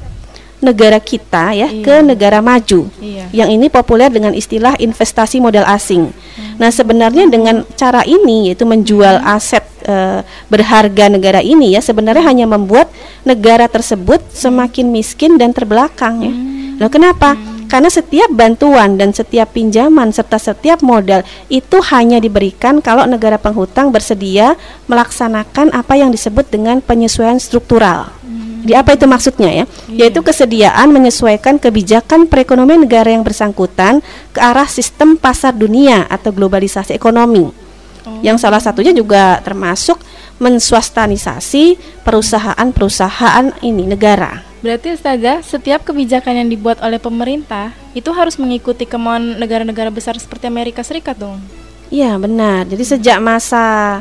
negara 0.60 1.00
kita 1.00 1.56
ya 1.56 1.68
Iya. 1.72 1.82
ke 1.84 1.94
negara 2.04 2.44
maju. 2.44 2.86
Iya. 3.00 3.32
Yang 3.32 3.50
ini 3.56 3.66
populer 3.72 4.12
dengan 4.12 4.36
istilah 4.36 4.76
investasi 4.76 5.40
modal 5.40 5.64
asing. 5.66 6.12
Nah, 6.60 6.68
sebenarnya 6.68 7.24
dengan 7.28 7.64
cara 7.74 8.04
ini 8.04 8.52
yaitu 8.52 8.68
menjual 8.68 9.24
aset 9.24 9.64
eh, 9.88 10.20
berharga 10.52 11.08
negara 11.08 11.40
ini 11.40 11.72
ya 11.72 11.80
sebenarnya 11.80 12.20
hanya 12.28 12.44
membuat 12.44 12.92
negara 13.24 13.64
tersebut 13.64 14.20
semakin 14.28 14.92
miskin 14.92 15.40
dan 15.40 15.56
terbelakang 15.56 16.20
ya. 16.20 16.32
Nah, 16.84 16.88
kenapa? 16.92 17.36
Karena 17.70 17.86
setiap 17.86 18.28
bantuan 18.34 18.98
dan 18.98 19.14
setiap 19.14 19.54
pinjaman 19.54 20.10
serta 20.10 20.42
setiap 20.42 20.82
modal 20.82 21.22
itu 21.46 21.78
hanya 21.94 22.18
diberikan 22.18 22.82
kalau 22.82 23.06
negara 23.06 23.38
penghutang 23.38 23.94
bersedia 23.94 24.58
melaksanakan 24.90 25.70
apa 25.70 25.94
yang 25.94 26.10
disebut 26.10 26.50
dengan 26.50 26.82
penyesuaian 26.82 27.38
struktural. 27.38 28.10
Jadi 28.60 28.74
apa 28.76 28.90
itu 28.96 29.04
maksudnya 29.08 29.50
ya? 29.50 29.64
Yaitu 29.88 30.20
kesediaan 30.20 30.92
menyesuaikan 30.92 31.56
kebijakan 31.56 32.28
perekonomian 32.28 32.84
negara 32.84 33.10
yang 33.10 33.24
bersangkutan 33.24 34.04
ke 34.30 34.40
arah 34.40 34.68
sistem 34.68 35.16
pasar 35.16 35.56
dunia 35.56 36.04
atau 36.06 36.30
globalisasi 36.30 36.92
ekonomi. 36.92 37.48
Yang 38.20 38.42
salah 38.44 38.60
satunya 38.60 38.92
juga 38.96 39.40
termasuk 39.44 40.00
menswastanisasi 40.40 41.76
perusahaan-perusahaan 42.04 43.60
ini 43.60 43.84
negara. 43.84 44.40
Berarti 44.60 44.92
Ustazah, 44.92 45.40
setiap 45.40 45.88
kebijakan 45.88 46.44
yang 46.44 46.48
dibuat 46.52 46.84
oleh 46.84 47.00
pemerintah 47.00 47.72
itu 47.96 48.12
harus 48.12 48.36
mengikuti 48.36 48.84
kemauan 48.84 49.40
negara-negara 49.40 49.88
besar 49.88 50.16
seperti 50.20 50.48
Amerika 50.52 50.84
Serikat 50.84 51.16
dong. 51.16 51.40
Iya, 51.88 52.20
benar. 52.20 52.68
Jadi 52.68 52.84
sejak 52.84 53.18
masa 53.24 53.98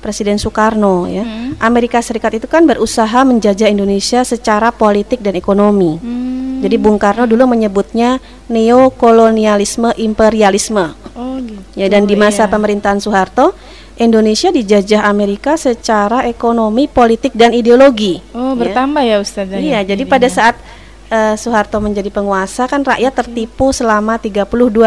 Presiden 0.00 0.40
Soekarno 0.40 1.04
ya, 1.06 1.22
Hmm. 1.22 1.54
Amerika 1.60 2.00
Serikat 2.00 2.40
itu 2.40 2.48
kan 2.48 2.64
berusaha 2.64 3.20
menjajah 3.22 3.68
Indonesia 3.68 4.24
secara 4.24 4.72
politik 4.72 5.20
dan 5.20 5.36
ekonomi. 5.36 6.00
Hmm. 6.00 6.64
Jadi 6.64 6.76
Bung 6.76 7.00
Karno 7.00 7.24
dulu 7.24 7.48
menyebutnya 7.48 8.20
neokolonialisme 8.48 9.96
imperialisme. 9.96 10.92
Oh 11.16 11.36
gitu. 11.40 11.60
Ya 11.76 11.88
dan 11.88 12.04
di 12.04 12.16
masa 12.16 12.44
iya. 12.44 12.52
pemerintahan 12.52 13.00
Soeharto, 13.00 13.56
Indonesia 13.96 14.48
dijajah 14.48 15.04
Amerika 15.04 15.56
secara 15.56 16.24
ekonomi, 16.24 16.88
politik 16.88 17.36
dan 17.36 17.52
ideologi. 17.52 18.20
Oh, 18.32 18.52
Ya. 18.52 18.60
bertambah 18.60 19.02
ya 19.04 19.16
Ustazah. 19.20 19.60
Iya, 19.60 19.84
ya, 19.84 19.92
jadi 19.92 20.04
jadinya. 20.04 20.12
pada 20.12 20.28
saat 20.28 20.56
eh, 21.10 21.34
Soeharto 21.34 21.82
menjadi 21.82 22.08
penguasa 22.08 22.64
kan 22.64 22.80
rakyat 22.80 23.12
tertipu 23.12 23.74
selama 23.74 24.16
32 24.16 24.46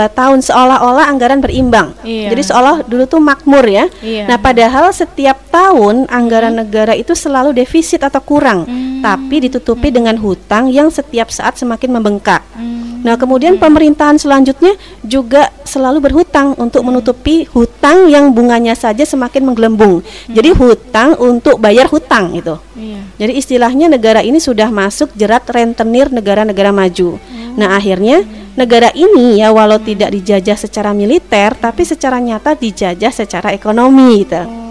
tahun 0.09 0.39
seolah-olah 0.39 1.05
anggaran 1.11 1.43
berimbang. 1.43 1.93
Iya. 2.01 2.31
Jadi 2.31 2.43
seolah 2.47 2.75
dulu 2.87 3.03
tuh 3.05 3.19
makmur 3.19 3.67
ya. 3.67 3.85
Iya. 3.99 4.31
Nah, 4.31 4.39
padahal 4.39 4.89
setiap 4.89 5.37
tahun 5.51 6.07
anggaran 6.07 6.55
negara 6.55 6.95
itu 6.95 7.13
selalu 7.13 7.51
defisit 7.53 8.01
atau 8.01 8.23
kurang, 8.23 8.65
Hmm. 8.65 9.03
tapi 9.03 9.43
ditutupi 9.45 9.91
dengan 9.91 10.15
hutang 10.17 10.71
yang 10.71 10.87
setiap 10.87 11.27
saat 11.29 11.59
semakin 11.59 11.99
membengkak. 11.99 12.41
Hmm. 12.55 12.92
Nah, 13.03 13.19
kemudian 13.19 13.59
pemerintahan 13.59 14.15
selanjutnya 14.15 14.79
juga 15.03 15.51
selalu 15.67 16.09
berhutang 16.09 16.55
untuk 16.55 16.87
menutupi 16.87 17.43
hutang 17.51 18.07
yang 18.07 18.31
bunganya 18.31 18.73
saja 18.79 19.03
semakin 19.03 19.43
menggelembung. 19.43 19.99
Jadi 20.31 20.55
hutang 20.55 21.19
untuk 21.19 21.59
bayar 21.59 21.91
hutang 21.91 22.31
itu. 22.31 22.55
Iya. 22.79 23.03
Jadi 23.19 23.33
istilahnya 23.35 23.91
negara 23.91 24.23
ini 24.23 24.39
sudah 24.39 24.71
masuk 24.71 25.11
jerat 25.19 25.43
rentenir 25.51 26.09
negara-negara 26.09 26.71
maju. 26.71 27.19
Nah, 27.59 27.75
akhirnya 27.75 28.23
negara 28.55 28.89
ini 28.95 29.43
ya 29.43 29.51
walau 29.51 29.77
tidak 29.83 30.13
dijajah 30.13 30.55
secara 30.55 30.95
militer 30.95 31.57
tapi 31.57 31.83
secara 31.83 32.23
nyata 32.23 32.55
dijajah 32.55 33.11
secara 33.11 33.51
ekonomi 33.51 34.23
gitu. 34.23 34.62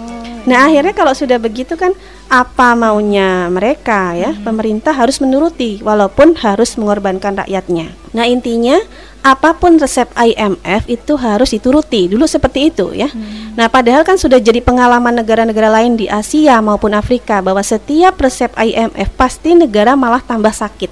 Nah, 0.43 0.67
akhirnya 0.67 0.91
kalau 0.91 1.15
sudah 1.15 1.39
begitu 1.39 1.79
kan 1.79 1.95
apa 2.27 2.75
maunya 2.75 3.47
mereka 3.47 4.11
ya? 4.11 4.35
Pemerintah 4.43 4.91
harus 4.91 5.23
menuruti 5.23 5.79
walaupun 5.79 6.35
harus 6.35 6.75
mengorbankan 6.75 7.39
rakyatnya. 7.39 7.95
Nah, 8.11 8.27
intinya 8.27 8.75
apa 9.23 9.55
pun 9.55 9.79
resep 9.79 10.11
IMF 10.19 10.83
itu 10.91 11.15
harus 11.15 11.55
dituruti. 11.55 12.11
Dulu 12.11 12.27
seperti 12.27 12.67
itu 12.67 12.91
ya. 12.91 13.07
Nah, 13.55 13.71
padahal 13.71 14.03
kan 14.03 14.19
sudah 14.19 14.35
jadi 14.37 14.59
pengalaman 14.59 15.15
negara-negara 15.15 15.71
lain 15.71 15.95
di 15.95 16.11
Asia 16.11 16.59
maupun 16.59 16.91
Afrika 16.91 17.39
bahwa 17.39 17.63
setiap 17.63 18.19
resep 18.19 18.51
IMF 18.51 19.15
pasti 19.15 19.55
negara 19.55 19.95
malah 19.95 20.19
tambah 20.19 20.51
sakit. 20.51 20.91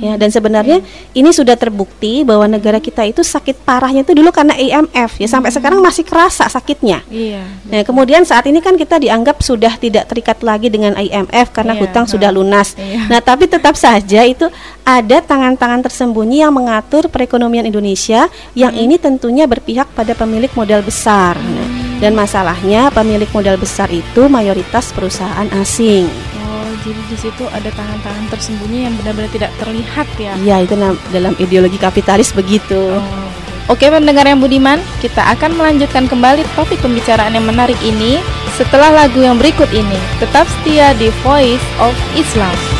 Ya, 0.00 0.16
dan 0.16 0.32
sebenarnya 0.32 0.80
ini 1.12 1.28
sudah 1.28 1.60
terbukti 1.60 2.24
bahwa 2.24 2.48
negara 2.48 2.80
kita 2.80 3.04
itu 3.04 3.20
sakit 3.20 3.68
parahnya 3.68 4.00
itu 4.00 4.16
dulu 4.16 4.32
karena 4.32 4.56
IMF 4.56 5.20
ya 5.20 5.28
sampai 5.28 5.52
sekarang 5.52 5.84
masih 5.84 6.08
kerasa 6.08 6.48
sakitnya. 6.48 7.04
Iya. 7.12 7.44
Nah, 7.68 7.84
kemudian 7.84 8.24
saat 8.24 8.48
ini 8.48 8.64
kan 8.64 8.80
kita 8.80 8.96
dianggap 8.96 9.44
sudah 9.44 9.76
tidak 9.76 10.08
terikat 10.08 10.40
lagi 10.40 10.72
dengan 10.72 10.96
IMF 10.96 11.52
karena 11.52 11.76
Iya, 11.76 11.80
hutang 11.84 12.04
ha. 12.08 12.10
sudah 12.16 12.32
lunas. 12.32 12.72
Iya. 12.80 13.12
Nah, 13.12 13.20
tapi 13.20 13.44
tetap 13.44 13.76
saja 13.76 14.24
itu 14.24 14.48
ada 14.84 15.20
tangan-tangan 15.20 15.84
tersembunyi 15.84 16.42
yang 16.42 16.52
mengatur 16.56 17.06
perekonomian 17.12 17.69
Indonesia 17.70 18.26
yang 18.58 18.74
Hmm. 18.74 18.84
ini 18.84 18.98
tentunya 18.98 19.46
berpihak 19.46 19.86
pada 19.94 20.12
pemilik 20.18 20.50
modal 20.58 20.82
besar. 20.82 21.38
Nah, 21.38 21.68
dan 22.02 22.16
masalahnya 22.16 22.90
pemilik 22.90 23.28
modal 23.30 23.54
besar 23.60 23.86
itu 23.92 24.26
mayoritas 24.26 24.90
perusahaan 24.90 25.46
asing. 25.60 26.08
Oh, 26.50 26.68
jadi 26.82 27.00
di 27.06 27.16
situ 27.16 27.44
ada 27.46 27.70
tangan-tangan 27.70 28.26
tersembunyi 28.32 28.88
yang 28.90 28.94
benar-benar 28.98 29.30
tidak 29.30 29.52
terlihat 29.60 30.08
ya. 30.18 30.32
Iya, 30.40 30.56
itu 30.66 30.74
dalam 31.14 31.34
ideologi 31.38 31.78
kapitalis 31.78 32.32
begitu. 32.34 32.98
Oh. 32.98 33.28
Oke 33.70 33.86
pendengar 33.86 34.26
yang 34.26 34.42
budiman, 34.42 34.82
kita 34.98 35.22
akan 35.38 35.54
melanjutkan 35.54 36.10
kembali 36.10 36.42
topik 36.58 36.82
pembicaraan 36.82 37.38
yang 37.38 37.46
menarik 37.46 37.78
ini 37.86 38.18
setelah 38.58 38.90
lagu 38.90 39.22
yang 39.22 39.38
berikut 39.38 39.70
ini. 39.70 39.94
Tetap 40.18 40.48
setia 40.58 40.90
di 40.98 41.06
Voice 41.22 41.62
of 41.78 41.94
Islam. 42.18 42.79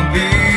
I'll 0.00 0.14
be 0.14 0.49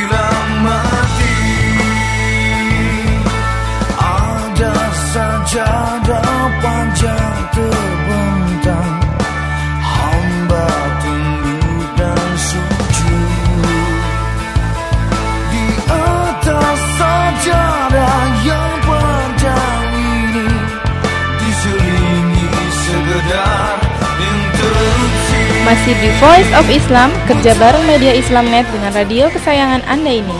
Masih 25.64 25.96
di 25.96 26.12
Voice 26.20 26.52
of 26.60 26.68
Islam, 26.68 27.08
kerja 27.24 27.56
bareng 27.56 27.88
media 27.88 28.12
Islamnet 28.12 28.68
dengan 28.68 28.92
radio 28.92 29.32
kesayangan 29.32 29.80
Anda 29.88 30.20
ini. 30.20 30.38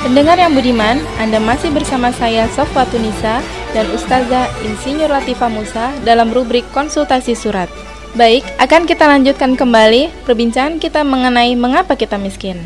Pendengar 0.00 0.40
yang 0.40 0.56
budiman, 0.56 1.04
Anda 1.20 1.36
masih 1.36 1.68
bersama 1.68 2.08
saya 2.16 2.48
Sofwa 2.48 2.88
Tunisa 2.88 3.44
dan 3.76 3.84
Ustazah 3.92 4.48
Insinyur 4.64 5.12
Latifah 5.12 5.52
Musa 5.52 5.92
dalam 6.08 6.32
rubrik 6.32 6.64
konsultasi 6.72 7.36
surat. 7.36 7.68
Baik, 8.16 8.40
akan 8.56 8.88
kita 8.88 9.04
lanjutkan 9.04 9.52
kembali 9.52 10.08
perbincangan 10.24 10.80
kita 10.80 11.04
mengenai 11.04 11.52
mengapa 11.60 11.92
kita 11.92 12.16
miskin. 12.16 12.56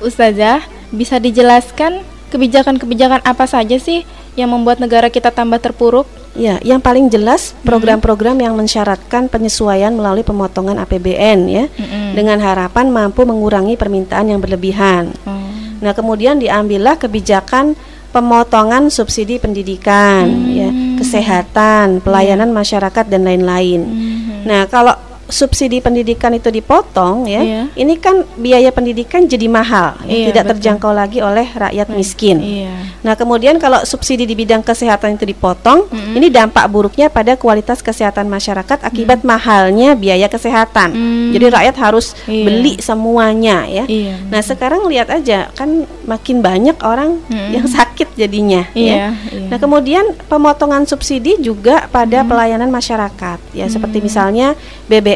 Ustazah, 0.00 0.64
bisa 0.96 1.20
dijelaskan 1.20 2.08
kebijakan-kebijakan 2.32 3.20
apa 3.20 3.44
saja 3.44 3.76
sih 3.76 4.08
yang 4.32 4.48
membuat 4.48 4.80
negara 4.80 5.12
kita 5.12 5.28
tambah 5.28 5.60
terpuruk? 5.60 6.08
Ya, 6.34 6.58
yang 6.66 6.82
paling 6.82 7.14
jelas 7.14 7.54
program-program 7.62 8.34
yang 8.42 8.58
mensyaratkan 8.58 9.30
penyesuaian 9.30 9.94
melalui 9.94 10.26
pemotongan 10.26 10.82
APBN 10.82 11.38
ya, 11.46 11.64
Mm-mm. 11.70 12.18
dengan 12.18 12.42
harapan 12.42 12.90
mampu 12.90 13.22
mengurangi 13.22 13.78
permintaan 13.78 14.34
yang 14.34 14.42
berlebihan. 14.42 15.14
Oh. 15.22 15.46
Nah, 15.78 15.94
kemudian 15.94 16.42
diambillah 16.42 16.98
kebijakan 16.98 17.78
pemotongan 18.10 18.90
subsidi 18.90 19.38
pendidikan, 19.38 20.26
ya, 20.50 20.70
kesehatan, 20.98 22.02
pelayanan 22.02 22.50
masyarakat 22.50 23.06
dan 23.10 23.26
lain-lain. 23.26 23.80
Mhm. 23.82 24.46
Nah, 24.46 24.66
kalau 24.70 24.94
subsidi 25.26 25.78
pendidikan 25.78 26.30
itu 26.30 26.48
dipotong 26.48 27.24
ya, 27.24 27.40
Iya. 27.40 27.62
ini 27.74 27.96
kan 27.96 28.22
biaya 28.34 28.68
pendidikan 28.68 29.24
jadi 29.24 29.46
mahal, 29.46 29.96
ya, 30.04 30.12
Iya, 30.12 30.26
tidak 30.28 30.42
betul. 30.44 30.52
terjangkau 30.56 30.92
lagi 30.92 31.18
oleh 31.18 31.46
rakyat 31.48 31.88
miskin. 31.90 32.36
Iya. 32.38 32.72
Nah, 33.00 33.14
kemudian 33.14 33.56
kalau 33.56 33.80
subsidi 33.82 34.24
di 34.24 34.32
bidang 34.32 34.60
kesehatan 34.60 35.16
itu 35.16 35.24
dipotong, 35.24 35.88
Mm-mm. 35.88 36.14
ini 36.14 36.28
dampak 36.28 36.64
buruknya 36.68 37.08
pada 37.08 37.34
kualitas 37.34 37.80
kesehatan 37.80 38.26
masyarakat 38.26 38.80
akibat 38.80 39.20
mahalnya 39.22 39.92
biaya 39.92 40.24
kesehatan. 40.26 40.92
Mm. 40.92 41.30
Jadi 41.32 41.44
rakyat 41.50 41.76
harus 41.78 42.12
Iya. 42.24 42.44
beli 42.44 42.72
semuanya 42.78 43.64
ya. 43.64 43.84
Iya. 43.84 44.20
Nah, 44.28 44.40
sekarang 44.40 44.88
lihat 44.88 45.08
aja 45.08 45.48
kan 45.52 45.84
makin 46.04 46.40
banyak 46.40 46.76
orang 46.80 47.20
Mm-mm. 47.28 47.52
yang 47.52 47.66
sakit 47.66 48.12
jadinya 48.14 48.64
ya. 48.72 48.82
Iya, 48.84 49.06
iya. 49.30 49.48
Nah, 49.48 49.58
kemudian 49.58 50.04
pemotongan 50.26 50.84
subsidi 50.84 51.36
juga 51.38 51.88
pada 51.88 52.24
pelayanan 52.24 52.68
masyarakat 52.68 53.38
ya, 53.52 53.66
seperti 53.68 54.00
misalnya 54.00 54.56
BBM 54.86 55.13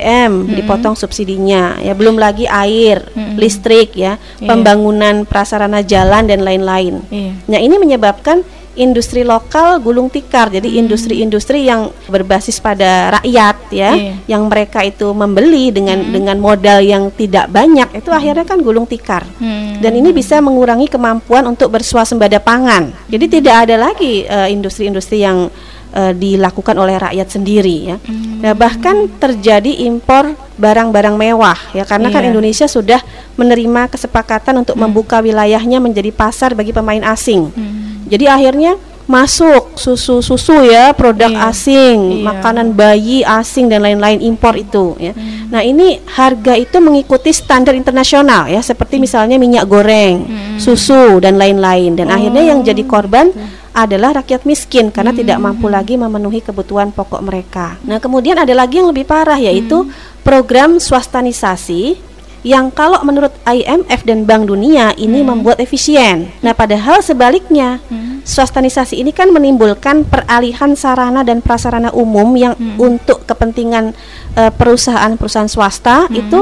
dipotong 0.56 0.94
subsidinya 0.94 1.78
ya, 1.82 1.92
belum 1.92 2.16
lagi 2.16 2.46
air, 2.46 3.02
Mm-mm. 3.12 3.36
listrik 3.38 3.94
ya, 3.98 4.16
Iya. 4.38 4.48
pembangunan 4.48 5.26
prasarana 5.26 5.82
jalan 5.82 6.26
dan 6.26 6.40
lain-lain. 6.42 7.02
Iya. 7.10 7.32
Nah, 7.48 7.58
ini 7.58 7.76
menyebabkan 7.78 8.42
industri 8.78 9.26
lokal 9.26 9.82
gulung 9.82 10.06
tikar. 10.06 10.54
Jadi 10.54 10.78
industri-industri 10.78 11.66
yang 11.66 11.90
berbasis 12.06 12.62
pada 12.62 13.18
rakyat 13.18 13.56
ya, 13.74 13.90
Iya. 13.92 14.14
yang 14.30 14.46
mereka 14.46 14.86
itu 14.86 15.10
membeli 15.10 15.74
dengan 15.74 15.98
dengan 16.14 16.38
modal 16.38 16.78
yang 16.80 17.10
tidak 17.10 17.50
banyak, 17.50 17.98
itu 17.98 18.08
akhirnya 18.14 18.46
kan 18.46 18.62
gulung 18.62 18.86
tikar. 18.86 19.26
Hmm. 19.42 19.82
Dan 19.82 19.98
ini 19.98 20.14
bisa 20.14 20.38
mengurangi 20.38 20.86
kemampuan 20.86 21.42
untuk 21.50 21.74
bersuasembada 21.74 22.38
pangan. 22.38 22.94
Jadi 23.10 23.26
tidak 23.42 23.66
ada 23.66 23.76
lagi 23.90 24.22
eh, 24.22 24.48
industri-industri 24.54 25.26
yang 25.26 25.50
eh, 25.94 26.12
dilakukan 26.16 26.76
oleh 26.76 26.96
rakyat 26.96 27.28
sendiri 27.28 27.76
ya. 27.94 27.96
Nah, 28.38 28.54
bahkan 28.54 29.10
terjadi 29.18 29.84
impor 29.88 30.36
barang-barang 30.58 31.14
mewah 31.14 31.58
ya 31.74 31.86
karena 31.86 32.10
kan 32.10 32.26
Iya. 32.26 32.34
Indonesia 32.34 32.66
sudah 32.66 33.00
menerima 33.38 33.86
kesepakatan 33.90 34.66
untuk 34.66 34.74
membuka 34.74 35.22
wilayahnya 35.22 35.78
menjadi 35.78 36.10
pasar 36.10 36.54
bagi 36.58 36.74
pemain 36.74 37.02
asing. 37.06 37.50
Hmm. 37.54 38.04
Jadi 38.10 38.26
akhirnya 38.26 38.74
masuk 39.08 39.74
susu-susu 39.74 40.68
ya 40.68 40.92
produk 40.92 41.32
Iya. 41.32 41.48
asing, 41.48 42.20
Iya. 42.20 42.24
makanan 42.28 42.76
bayi 42.76 43.24
asing 43.24 43.72
dan 43.72 43.80
lain-lain 43.80 44.20
impor 44.20 44.52
itu 44.52 45.00
ya. 45.00 45.16
Hmm. 45.16 45.48
Nah, 45.48 45.64
ini 45.64 45.96
harga 46.04 46.52
itu 46.54 46.76
mengikuti 46.76 47.32
standar 47.32 47.72
internasional 47.72 48.52
ya 48.52 48.60
seperti 48.60 49.00
misalnya 49.00 49.40
minyak 49.40 49.64
goreng, 49.64 50.28
Hmm. 50.28 50.60
susu 50.60 51.24
dan 51.24 51.40
lain-lain 51.40 51.96
dan 51.96 52.12
akhirnya 52.12 52.52
yang 52.52 52.60
Oh, 52.60 52.66
jadi 52.68 52.84
korban 52.84 53.32
adalah 53.72 54.20
rakyat 54.20 54.44
miskin 54.44 54.92
karena 54.92 55.16
Hmm. 55.16 55.20
tidak 55.24 55.38
mampu 55.40 55.72
lagi 55.72 55.96
memenuhi 55.96 56.44
kebutuhan 56.44 56.92
pokok 56.92 57.24
mereka. 57.24 57.80
Nah, 57.88 57.96
kemudian 57.96 58.36
ada 58.36 58.52
lagi 58.52 58.76
yang 58.76 58.92
lebih 58.92 59.08
parah 59.08 59.40
yaitu 59.40 59.88
Hmm. 59.88 59.92
program 60.20 60.76
swastanisasi 60.76 61.96
yang 62.44 62.68
kalau 62.70 63.00
menurut 63.02 63.32
IMF 63.42 64.04
dan 64.04 64.22
Bank 64.22 64.46
Dunia 64.46 64.92
ini 64.94 65.24
Hmm. 65.24 65.40
membuat 65.40 65.58
efisien. 65.58 66.28
Nah, 66.38 66.52
padahal 66.52 67.00
sebaliknya, 67.00 67.80
swastanisasi 68.28 69.00
ini 69.00 69.08
kan 69.10 69.32
menimbulkan 69.32 70.04
peralihan 70.04 70.76
sarana 70.76 71.24
dan 71.24 71.40
prasarana 71.40 71.88
umum 71.96 72.36
yang 72.36 72.52
Hmm. 72.52 72.76
untuk 72.76 73.24
kepentingan 73.24 73.96
eh, 74.36 74.52
perusahaan-perusahaan 74.52 75.48
swasta 75.48 76.04
Hmm. 76.06 76.14
itu 76.14 76.40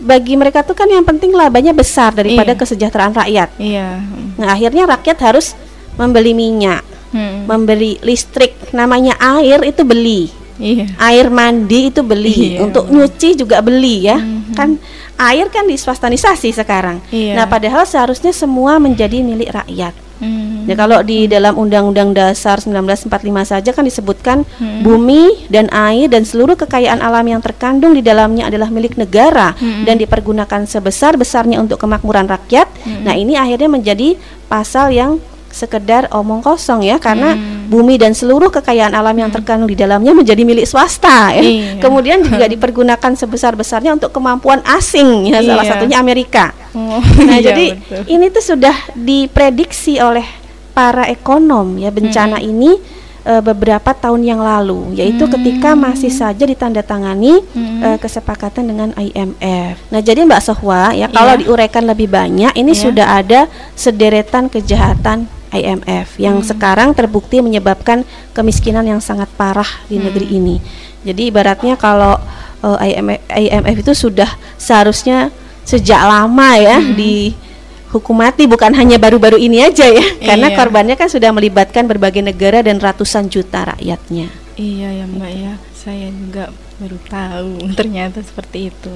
bagi 0.00 0.34
mereka 0.34 0.64
tuh 0.64 0.72
kan 0.72 0.88
yang 0.88 1.04
penting 1.04 1.36
labanya 1.36 1.76
besar 1.76 2.16
daripada 2.16 2.54
Iya. 2.54 2.58
kesejahteraan 2.58 3.14
rakyat. 3.14 3.48
Iya. 3.60 4.00
Nah, 4.40 4.48
akhirnya 4.48 4.88
rakyat 4.88 5.18
harus 5.20 5.52
membeli 5.94 6.32
minyak, 6.32 6.86
Hmm. 7.10 7.44
membeli 7.44 7.98
listrik, 8.00 8.54
namanya 8.70 9.18
air 9.18 9.58
itu 9.62 9.82
beli. 9.82 10.30
Iya. 10.58 10.90
Air 10.98 11.30
mandi 11.30 11.90
itu 11.90 12.02
beli, 12.02 12.58
Iya. 12.58 12.66
untuk 12.66 12.90
nyuci 12.90 13.38
juga 13.38 13.62
beli 13.62 14.06
ya. 14.06 14.18
Mhm. 14.18 14.54
Kan 14.54 14.78
air 15.14 15.46
kan 15.50 15.66
diswastanisasi 15.66 16.50
sekarang. 16.50 16.98
Iya. 17.10 17.34
Nah, 17.38 17.46
padahal 17.46 17.86
seharusnya 17.86 18.30
semua 18.30 18.78
menjadi 18.78 19.22
milik 19.22 19.50
rakyat. 19.54 19.94
Hmm. 20.18 20.66
Ya 20.66 20.74
kalau 20.74 21.00
di 21.00 21.24
dalam 21.24 21.54
Undang-Undang 21.54 22.12
Dasar 22.12 22.58
1945 22.58 23.08
saja 23.44 23.70
kan 23.70 23.82
disebutkan 23.82 24.42
Hmm. 24.58 24.82
bumi 24.82 25.46
dan 25.46 25.66
air 25.70 26.06
dan 26.06 26.22
seluruh 26.22 26.54
kekayaan 26.54 26.98
alam 26.98 27.24
yang 27.24 27.40
terkandung 27.40 27.94
di 27.94 28.02
dalamnya 28.02 28.46
adalah 28.46 28.68
milik 28.68 28.94
negara 28.94 29.54
Hmm. 29.54 29.82
dan 29.82 29.96
dipergunakan 29.96 30.66
sebesar-besarnya 30.66 31.58
untuk 31.58 31.78
kemakmuran 31.78 32.26
rakyat. 32.26 32.66
Hmm. 32.82 33.02
Nah, 33.02 33.14
ini 33.14 33.34
akhirnya 33.34 33.66
menjadi 33.66 34.18
pasal 34.46 34.90
yang 34.90 35.18
sekedar 35.48 36.12
omong 36.12 36.44
kosong 36.44 36.84
ya 36.84 37.00
karena 37.00 37.32
Hmm. 37.32 37.72
bumi 37.72 37.96
dan 37.96 38.12
seluruh 38.12 38.52
kekayaan 38.52 38.92
alam 38.92 39.16
yang 39.16 39.32
terkandung 39.32 39.64
di 39.66 39.74
dalamnya 39.74 40.12
menjadi 40.12 40.44
milik 40.44 40.68
swasta 40.68 41.32
ya. 41.32 41.40
Iya. 41.40 41.80
Kemudian 41.80 42.20
juga 42.20 42.44
dipergunakan 42.44 43.16
sebesar-besarnya 43.16 43.96
untuk 43.96 44.12
kemampuan 44.12 44.60
asing 44.68 45.32
ya 45.32 45.40
salah 45.40 45.64
Iya. 45.64 45.72
satunya 45.72 45.96
Amerika. 45.96 46.52
Oh, 46.78 47.02
Nah, 47.26 47.42
iya, 47.42 47.50
jadi 47.50 47.66
betul. 47.74 48.02
ini 48.06 48.26
tuh 48.30 48.44
sudah 48.44 48.76
diprediksi 48.94 49.98
oleh 49.98 50.22
para 50.70 51.10
ekonom 51.10 51.74
ya 51.74 51.90
bencana 51.90 52.38
ini 52.38 52.78
eh, 53.26 53.42
beberapa 53.42 53.90
tahun 53.92 54.22
yang 54.22 54.38
lalu, 54.38 54.94
yaitu 54.94 55.26
ketika 55.26 55.74
masih 55.74 56.08
saja 56.08 56.46
ditandatangani 56.46 57.42
Hmm. 57.50 57.82
eh, 57.82 57.98
kesepakatan 57.98 58.64
dengan 58.64 58.88
IMF. 58.94 59.74
Nah, 59.90 60.00
jadi 60.00 60.22
Mbak 60.22 60.40
Sohwa 60.40 60.94
ya 60.94 61.10
kalau 61.10 61.34
Iya. 61.34 61.42
diuraikan 61.42 61.82
lebih 61.82 62.08
banyak, 62.08 62.54
ini 62.54 62.72
Iya. 62.72 62.82
sudah 62.88 63.06
ada 63.18 63.40
sederetan 63.74 64.46
kejahatan 64.46 65.26
IMF 65.50 66.14
yang 66.16 66.38
sekarang 66.40 66.92
terbukti 66.92 67.40
menyebabkan 67.40 68.04
kemiskinan 68.32 68.84
yang 68.84 69.00
sangat 69.00 69.26
parah 69.34 69.68
di 69.88 69.98
negeri 69.98 70.28
ini. 70.30 70.56
Jadi 71.02 71.28
ibaratnya 71.28 71.74
kalau 71.74 72.16
eh, 72.58 72.86
IMF, 72.94 73.18
IMF 73.28 73.76
itu 73.82 73.92
sudah 73.94 74.30
seharusnya 74.56 75.28
sejak 75.68 76.00
lama 76.00 76.56
ya 76.56 76.80
dihukum 76.80 78.16
mati 78.16 78.48
bukan 78.48 78.72
hanya 78.72 78.96
baru-baru 78.96 79.36
ini 79.36 79.60
aja 79.60 79.84
ya 79.84 80.16
karena 80.24 80.48
Iya. 80.48 80.56
korbannya 80.56 80.96
kan 80.96 81.12
sudah 81.12 81.28
melibatkan 81.28 81.84
berbagai 81.84 82.24
negara 82.24 82.64
dan 82.64 82.80
ratusan 82.80 83.28
juta 83.28 83.76
rakyatnya. 83.76 84.32
Iya 84.56 84.88
ya 84.90 85.04
Mbak 85.06 85.32
ya, 85.38 85.54
saya 85.70 86.08
juga 86.08 86.48
baru 86.80 86.98
tahu 87.06 87.52
ternyata 87.78 88.24
seperti 88.24 88.72
itu. 88.72 88.94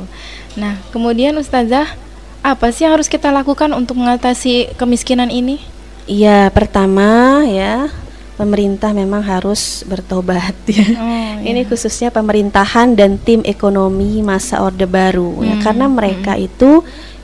Nah, 0.57 0.81
kemudian 0.91 1.37
Ustazah, 1.37 1.87
apa 2.43 2.67
sih 2.75 2.83
yang 2.89 2.97
harus 2.99 3.07
kita 3.07 3.31
lakukan 3.31 3.71
untuk 3.71 4.01
mengatasi 4.01 4.75
kemiskinan 4.75 5.31
ini? 5.31 5.63
Iya, 6.11 6.51
pertama 6.51 7.45
ya 7.47 7.87
pemerintah 8.37 8.91
memang 8.97 9.21
harus 9.23 9.85
bertobat 9.85 10.55
ya. 10.71 10.87
Oh, 10.97 11.33
Ini 11.43 11.67
khususnya 11.69 12.09
pemerintahan 12.15 12.97
dan 12.97 13.21
tim 13.21 13.45
ekonomi 13.45 14.23
masa 14.25 14.63
Orde 14.65 14.89
Baru 14.89 15.43
ya 15.43 15.59
Hmm, 15.59 15.65
karena 15.65 15.87
mereka 15.91 16.33
itu 16.39 16.81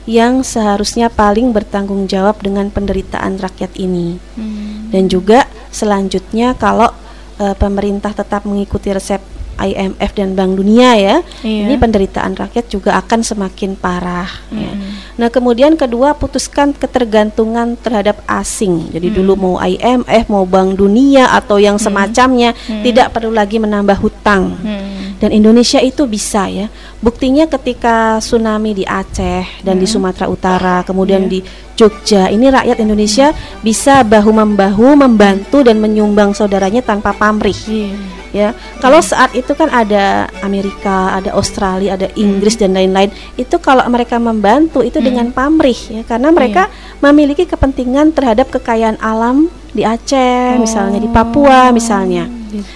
yang 0.09 0.41
seharusnya 0.41 1.13
paling 1.13 1.53
bertanggung 1.53 2.09
jawab 2.09 2.41
dengan 2.41 2.69
penderitaan 2.73 3.37
rakyat 3.37 3.77
ini. 3.77 4.17
Hmm. 4.37 4.89
Dan 4.89 5.05
juga 5.05 5.45
selanjutnya 5.69 6.57
kalau 6.57 6.89
eh, 7.37 7.55
pemerintah 7.57 8.13
tetap 8.13 8.45
mengikuti 8.45 8.89
resep 8.89 9.21
IMF 9.65 10.11
dan 10.15 10.35
Bank 10.37 10.59
Dunia 10.59 10.95
ya, 10.95 11.15
Iya. 11.43 11.67
ini 11.67 11.75
penderitaan 11.75 12.35
rakyat 12.35 12.65
juga 12.71 12.95
akan 12.99 13.19
semakin 13.23 13.75
parah 13.75 14.29
ya. 14.51 14.71
Mm-mm. 14.71 14.91
Nah, 15.19 15.27
kemudian 15.27 15.75
kedua 15.75 16.15
putuskan 16.15 16.71
ketergantungan 16.71 17.75
terhadap 17.75 18.23
asing. 18.23 18.87
Jadi 18.95 19.11
dulu 19.11 19.35
mau 19.35 19.55
IMF, 19.59 20.31
mau 20.31 20.47
Bank 20.47 20.79
Dunia 20.79 21.27
atau 21.35 21.59
yang 21.59 21.75
semacamnya 21.75 22.55
tidak 22.83 23.11
perlu 23.11 23.35
lagi 23.35 23.59
menambah 23.59 23.99
hutang. 23.99 24.55
Hmm. 24.63 24.98
Dan 25.19 25.35
Indonesia 25.35 25.83
itu 25.83 26.07
bisa 26.07 26.47
ya. 26.47 26.71
Buktinya 27.03 27.43
ketika 27.45 28.23
tsunami 28.23 28.71
di 28.71 28.87
Aceh 28.87 29.63
dan 29.67 29.75
di 29.75 29.83
Sumatera 29.83 30.31
Utara, 30.31 30.81
kemudian 30.87 31.27
Iya. 31.27 31.31
di 31.31 31.39
Jogja, 31.75 32.27
ini 32.27 32.47
rakyat 32.51 32.79
Indonesia 32.79 33.31
bisa 33.63 34.03
bahu 34.03 34.31
membahu 34.35 34.95
membantu 34.99 35.63
dan 35.63 35.79
menyumbang 35.79 36.35
saudaranya 36.35 36.83
tanpa 36.83 37.15
pamrih 37.15 37.55
Iya. 37.67 37.91
ya. 38.31 38.49
Kalau 38.79 38.99
saat 39.03 39.35
itu 39.35 39.51
kan 39.55 39.67
ada 39.71 40.27
Amerika, 40.43 41.15
ada 41.15 41.35
Australia, 41.35 41.99
ada 41.99 42.07
Inggris 42.15 42.55
dan 42.55 42.75
lain-lain. 42.75 43.11
Itu 43.35 43.59
kalau 43.59 43.83
mereka 43.91 44.19
membantu 44.19 44.83
itu 44.83 45.03
dengan 45.03 45.31
pamrih 45.35 45.75
ya, 45.91 46.01
karena 46.07 46.31
mereka 46.31 46.71
memiliki 47.03 47.43
kepentingan 47.43 48.15
terhadap 48.15 48.51
kekayaan 48.51 48.99
alam 49.03 49.47
di 49.69 49.85
Aceh, 49.85 50.57
misalnya 50.57 50.99
di 51.01 51.09
Papua 51.09 51.69
misalnya. 51.69 52.25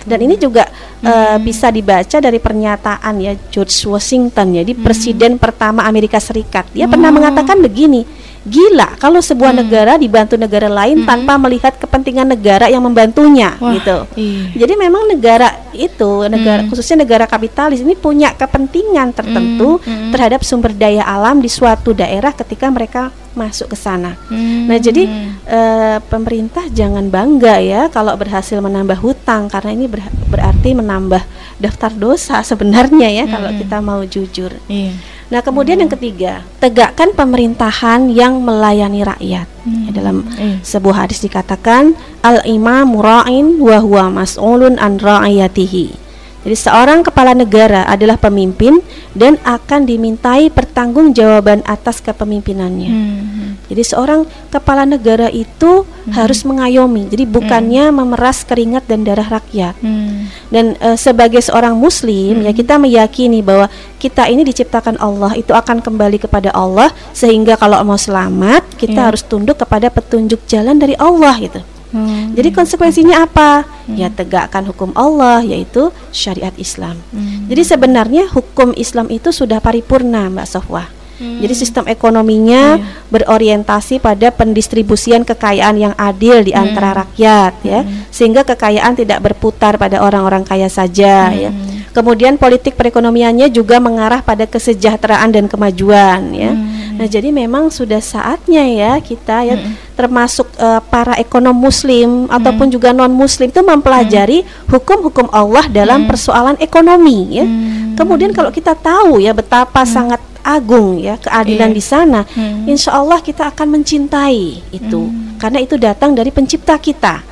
Dan 0.05 0.19
ini 0.21 0.37
juga 0.37 0.69
eh, 1.01 1.37
bisa 1.41 1.73
dibaca 1.73 2.21
dari 2.21 2.37
pernyataan 2.37 3.13
ya 3.17 3.33
George 3.49 3.73
Washington 3.89 4.61
ya, 4.61 4.63
di 4.63 4.77
presiden 4.77 5.41
pertama 5.41 5.81
Amerika 5.89 6.21
Serikat. 6.21 6.69
Dia 6.71 6.85
pernah 6.85 7.09
mengatakan 7.09 7.57
begini, 7.57 8.05
gila 8.43 8.99
kalau 8.99 9.23
sebuah 9.23 9.55
negara 9.55 9.95
dibantu 9.95 10.35
negara 10.35 10.67
lain 10.67 11.07
tanpa 11.07 11.39
melihat 11.39 11.79
kepentingan 11.79 12.27
negara 12.27 12.67
yang 12.67 12.83
membantunya 12.83 13.55
Wah, 13.55 13.71
gitu. 13.71 14.03
iya. 14.19 14.67
Jadi 14.67 14.73
memang 14.75 15.07
negara 15.07 15.47
itu 15.71 16.27
negara 16.27 16.67
khususnya 16.67 17.07
negara 17.07 17.23
kapitalis 17.23 17.79
ini 17.79 17.95
punya 17.95 18.35
kepentingan 18.35 19.15
tertentu 19.15 19.79
terhadap 20.11 20.43
sumber 20.43 20.75
daya 20.75 21.07
alam 21.07 21.39
di 21.39 21.47
suatu 21.47 21.95
daerah 21.95 22.35
ketika 22.35 22.67
mereka 22.67 23.15
masuk 23.33 23.73
ke 23.73 23.77
sana. 23.77 24.15
Hmm. 24.29 24.69
Nah, 24.69 24.77
jadi 24.77 25.03
eh, 25.43 25.97
pemerintah 26.07 26.69
jangan 26.69 27.09
bangga 27.09 27.59
ya 27.59 27.81
kalau 27.89 28.13
berhasil 28.15 28.57
menambah 28.57 28.97
hutang 29.01 29.49
karena 29.49 29.73
ini 29.73 29.85
ber- 29.89 30.13
berarti 30.29 30.73
menambah 30.73 31.21
daftar 31.57 31.91
dosa 31.93 32.41
sebenarnya 32.45 33.09
ya 33.09 33.25
kalau 33.27 33.49
kita 33.53 33.77
mau 33.81 34.01
jujur. 34.05 34.53
Iya. 34.69 34.93
Nah, 35.33 35.41
kemudian 35.41 35.81
yang 35.81 35.89
ketiga, 35.89 36.45
tegakkan 36.61 37.09
pemerintahan 37.09 38.05
yang 38.13 38.37
melayani 38.37 39.01
rakyat. 39.01 39.49
Ya, 39.65 39.89
dalam 39.95 40.27
Iya. 40.37 40.61
sebuah 40.61 41.07
hadis 41.07 41.23
dikatakan 41.23 41.97
al-imam 42.21 42.85
mura'in 42.85 43.57
wa 43.57 43.79
huwa 43.81 44.21
mas'ulun 44.21 44.77
an 44.77 45.01
ra'iyatihi. 45.01 46.02
Jadi 46.43 46.55
seorang 46.59 47.07
kepala 47.07 47.31
negara 47.31 47.87
adalah 47.87 48.19
pemimpin 48.19 48.83
dan 49.15 49.39
akan 49.47 49.87
dimintai 49.87 50.51
pertanggungjawaban 50.51 51.63
atas 51.63 52.03
kepemimpinannya. 52.03 52.91
Hmm. 52.91 53.49
Jadi 53.71 53.83
seorang 53.87 54.27
kepala 54.51 54.83
negara 54.83 55.31
itu 55.31 55.87
harus 56.11 56.43
mengayomi. 56.43 57.07
Jadi 57.07 57.23
bukannya 57.23 57.95
memeras 57.95 58.43
keringat 58.43 58.83
dan 58.91 59.07
darah 59.07 59.39
rakyat. 59.39 59.79
Hmm. 59.79 60.27
Dan 60.51 60.75
eh, 60.83 60.99
sebagai 60.99 61.39
seorang 61.39 61.79
muslim 61.79 62.43
ya 62.43 62.51
kita 62.51 62.75
meyakini 62.75 63.39
bahwa 63.39 63.71
kita 63.95 64.27
ini 64.27 64.43
diciptakan 64.43 64.99
Allah 64.99 65.39
itu 65.39 65.55
akan 65.55 65.79
kembali 65.79 66.27
kepada 66.27 66.51
Allah 66.51 66.91
sehingga 67.15 67.55
kalau 67.55 67.79
mau 67.87 67.95
selamat 67.95 68.75
kita 68.75 68.99
Iya. 68.99 69.07
harus 69.15 69.23
tunduk 69.23 69.55
kepada 69.55 69.87
petunjuk 69.87 70.43
jalan 70.43 70.75
dari 70.75 70.99
Allah 70.99 71.39
gitu. 71.39 71.63
Hmm. 71.93 72.33
Jadi 72.33 72.49
konsekuensinya 72.49 73.21
apa? 73.21 73.69
Ya 73.85 74.09
tegakkan 74.09 74.65
hukum 74.65 74.89
Allah 74.97 75.45
yaitu 75.45 75.93
syariat 76.09 76.53
Islam. 76.57 76.97
Hmm. 77.13 77.45
Jadi 77.45 77.61
sebenarnya 77.61 78.23
hukum 78.33 78.73
Islam 78.73 79.13
itu 79.13 79.29
sudah 79.29 79.61
paripurna 79.61 80.25
Mbak 80.33 80.47
Sofwa. 80.49 80.89
Hmm. 81.21 81.37
Jadi 81.45 81.53
sistem 81.53 81.85
ekonominya 81.85 82.81
Iya. 82.81 83.05
berorientasi 83.13 84.01
pada 84.01 84.33
pendistribusian 84.33 85.21
kekayaan 85.21 85.77
yang 85.77 85.93
adil 85.93 86.41
di 86.41 86.49
Hmm. 86.49 86.65
antara 86.65 87.05
rakyat 87.05 87.53
ya, 87.61 87.85
sehingga 88.09 88.41
kekayaan 88.41 88.97
tidak 88.97 89.21
berputar 89.21 89.77
pada 89.77 90.01
orang-orang 90.01 90.41
kaya 90.41 90.65
saja 90.73 91.29
ya. 91.29 91.53
Hmm. 91.53 91.85
Kemudian 91.93 92.41
politik 92.41 92.73
perekonomiannya 92.73 93.53
juga 93.53 93.77
mengarah 93.77 94.25
pada 94.25 94.49
kesejahteraan 94.49 95.29
dan 95.29 95.45
kemajuan 95.45 96.33
ya. 96.33 96.51
Hmm. 96.57 96.72
Nah, 96.93 97.05
jadi 97.05 97.29
memang 97.29 97.67
sudah 97.67 97.97
saatnya 97.97 98.61
ya 98.63 98.91
kita 98.97 99.43
ya 99.43 99.55
termasuk 99.93 100.45
eh, 100.55 100.81
para 100.87 101.17
ekonom 101.17 101.53
muslim 101.53 102.25
ataupun 102.27 102.69
juga 102.69 102.91
non 102.91 103.09
muslim 103.09 103.49
itu 103.49 103.61
mempelajari 103.61 104.41
hukum-hukum 104.67 105.29
Allah 105.29 105.65
dalam 105.67 106.05
persoalan 106.05 106.57
ekonomi 106.57 107.41
ya. 107.41 107.45
Kemudian 107.93 108.31
kalau 108.31 108.49
kita 108.49 108.73
tahu 108.73 109.17
ya 109.17 109.31
betapa 109.31 109.85
sangat 109.85 110.21
agung 110.43 110.99
ya 110.99 111.15
keadilan 111.15 111.71
Iya. 111.71 111.77
di 111.77 111.83
sana, 111.83 112.21
Hmm. 112.27 112.67
insya 112.67 112.93
Allah 112.93 113.19
kita 113.19 113.47
akan 113.47 113.79
mencintai 113.79 114.43
itu 114.71 115.01
karena 115.37 115.59
itu 115.59 115.79
datang 115.79 116.11
dari 116.11 116.29
pencipta 116.29 116.75
kita. 116.75 117.23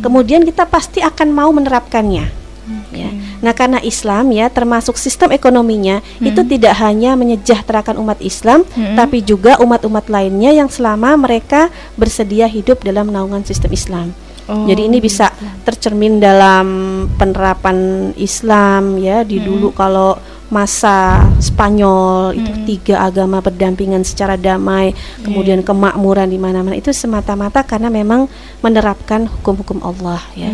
Kemudian 0.00 0.42
kita 0.42 0.64
pasti 0.64 1.00
akan 1.00 1.28
mau 1.30 1.50
menerapkannya. 1.50 2.26
Ya. 2.90 3.10
Nah, 3.40 3.56
karena 3.56 3.80
Islam 3.80 4.32
ya 4.32 4.52
termasuk 4.52 5.00
sistem 5.00 5.32
ekonominya 5.32 6.04
itu 6.20 6.40
tidak 6.44 6.76
hanya 6.80 7.16
menyejahterakan 7.16 7.96
umat 8.00 8.20
Islam, 8.20 8.64
tapi 8.96 9.24
juga 9.24 9.56
umat-umat 9.60 10.12
lainnya 10.12 10.52
yang 10.52 10.68
selama 10.68 11.16
mereka 11.16 11.72
bersedia 11.96 12.46
hidup 12.46 12.84
dalam 12.84 13.08
naungan 13.08 13.44
sistem 13.44 13.72
Islam. 13.72 14.08
Oh, 14.50 14.66
Jadi 14.66 14.90
ini 14.90 14.98
bisa 14.98 15.30
tercermin 15.62 16.18
dalam 16.18 16.66
penerapan 17.14 18.10
Islam 18.18 18.98
ya 18.98 19.22
di 19.22 19.38
dulu 19.38 19.70
kalau 19.70 20.18
masa 20.50 21.24
Spanyol 21.38 22.34
itu 22.36 22.52
tiga 22.66 23.06
agama 23.06 23.38
berdampingan 23.38 24.02
secara 24.02 24.34
damai, 24.34 24.92
kemudian 25.22 25.62
kemakmuran 25.62 26.26
di 26.26 26.36
mana-mana 26.36 26.76
itu 26.76 26.90
semata-mata 26.90 27.62
karena 27.62 27.86
memang 27.88 28.26
menerapkan 28.60 29.30
hukum-hukum 29.30 29.80
Allah 29.80 30.20
ya. 30.34 30.50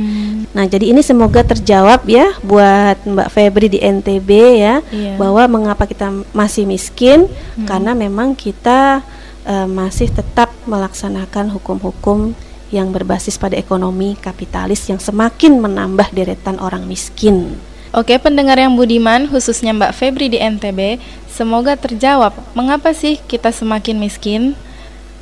Nah, 0.53 0.69
jadi 0.69 0.93
ini 0.93 1.01
semoga 1.01 1.43
terjawab 1.43 2.05
ya 2.07 2.37
buat 2.45 3.03
Mbak 3.09 3.29
Febri 3.33 3.67
di 3.73 3.81
NTB 3.81 4.31
ya 4.61 4.75
Iya. 4.93 5.17
bahwa 5.17 5.43
mengapa 5.49 5.89
kita 5.89 6.13
masih 6.37 6.69
miskin 6.69 7.27
karena 7.65 7.97
memang 7.97 8.37
kita 8.37 9.01
eh, 9.49 9.67
masih 9.67 10.13
tetap 10.13 10.53
melaksanakan 10.69 11.57
hukum-hukum 11.57 12.37
yang 12.75 12.91
berbasis 12.91 13.39
pada 13.39 13.55
ekonomi 13.55 14.19
kapitalis 14.19 14.91
yang 14.91 14.99
semakin 14.99 15.63
menambah 15.63 16.11
deretan 16.11 16.59
orang 16.59 16.83
miskin. 16.85 17.55
Oke, 17.97 18.21
pendengar 18.21 18.61
yang 18.61 18.77
budiman, 18.77 19.25
khususnya 19.25 19.73
Mbak 19.73 19.97
Febri 19.97 20.29
di 20.29 20.37
NTB, 20.37 21.01
semoga 21.33 21.81
terjawab 21.81 22.37
mengapa 22.53 22.93
sih 22.93 23.17
kita 23.25 23.49
semakin 23.49 23.97
miskin? 23.97 24.53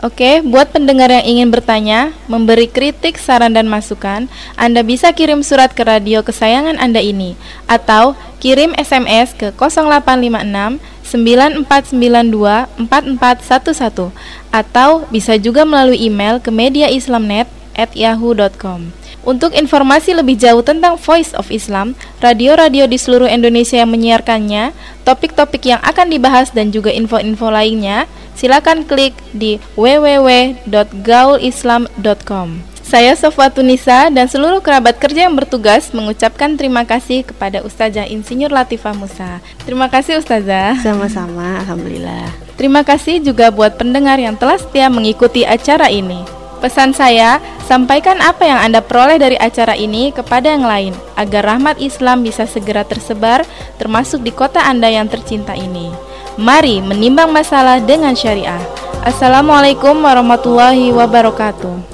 Oke, 0.03 0.43
buat 0.43 0.75
pendengar 0.75 1.07
yang 1.07 1.23
ingin 1.23 1.55
bertanya, 1.55 2.11
memberi 2.27 2.67
kritik, 2.67 3.15
saran 3.15 3.55
dan 3.55 3.71
masukan, 3.71 4.27
Anda 4.59 4.83
bisa 4.83 5.15
kirim 5.15 5.47
surat 5.47 5.71
ke 5.71 5.87
radio 5.87 6.27
kesayangan 6.27 6.83
Anda 6.83 6.99
ini 6.99 7.39
atau 7.71 8.19
kirim 8.43 8.75
SMS 8.75 9.39
ke 9.39 9.55
0856 9.55 10.83
9492 11.15 12.91
4411 12.91 14.11
atau 14.51 15.07
bisa 15.15 15.39
juga 15.39 15.63
melalui 15.63 16.11
email 16.11 16.43
ke 16.43 16.51
mediaislamnet@yahoo.com. 16.51 19.04
Untuk 19.25 19.57
informasi 19.57 20.13
lebih 20.13 20.37
jauh 20.37 20.61
tentang 20.61 21.01
Voice 21.01 21.33
of 21.33 21.49
Islam, 21.49 21.97
radio-radio 22.21 22.85
di 22.85 23.01
seluruh 23.01 23.25
Indonesia 23.25 23.81
yang 23.81 23.89
menyiarkannya, 23.89 24.77
topik-topik 25.09 25.65
yang 25.65 25.81
akan 25.81 26.13
dibahas 26.13 26.53
dan 26.53 26.69
juga 26.69 26.93
info-info 26.93 27.49
lainnya, 27.49 28.05
silakan 28.37 28.85
klik 28.85 29.17
di 29.33 29.57
www.gaulislam.com. 29.81 32.49
Saya 32.85 33.17
Sofwa 33.17 33.49
Tunisa 33.49 34.13
dan 34.13 34.29
seluruh 34.29 34.61
kerabat 34.61 35.01
kerja 35.01 35.25
yang 35.25 35.33
bertugas 35.33 35.89
mengucapkan 35.97 36.61
terima 36.61 36.85
kasih 36.85 37.25
kepada 37.25 37.65
Ustazah 37.65 38.05
Insinyur 38.05 38.53
Latifah 38.53 38.93
Musa. 38.93 39.41
Terima 39.65 39.89
kasih 39.89 40.21
Ustazah. 40.21 40.77
Sama-sama, 40.85 41.65
alhamdulillah. 41.65 42.29
Terima 42.61 42.85
kasih 42.85 43.25
juga 43.25 43.49
buat 43.49 43.81
pendengar 43.81 44.21
yang 44.21 44.37
telah 44.37 44.61
setia 44.61 44.93
mengikuti 44.93 45.49
acara 45.49 45.89
ini. 45.89 46.34
Pesan 46.65 46.97
saya, 46.97 47.45
sampaikan 47.69 48.25
apa 48.25 48.49
yang 48.49 48.57
Anda 48.57 48.81
peroleh 48.81 49.21
dari 49.21 49.37
acara 49.37 49.77
ini 49.77 50.09
kepada 50.17 50.49
yang 50.49 50.65
lain, 50.65 50.97
agar 51.13 51.45
rahmat 51.45 51.77
Islam 51.77 52.25
bisa 52.25 52.49
segera 52.49 52.89
tersebar, 52.89 53.45
termasuk 53.77 54.25
di 54.25 54.33
kota 54.33 54.65
Anda 54.65 54.89
yang 54.89 55.13
tercinta 55.13 55.53
ini. 55.53 55.93
Mari 56.41 56.81
menimbang 56.81 57.37
masalah 57.37 57.85
dengan 57.85 58.17
syariah. 58.17 58.65
Assalamualaikum 59.05 59.93
warahmatullahi 59.93 60.89
wabarakatuh. 60.97 61.93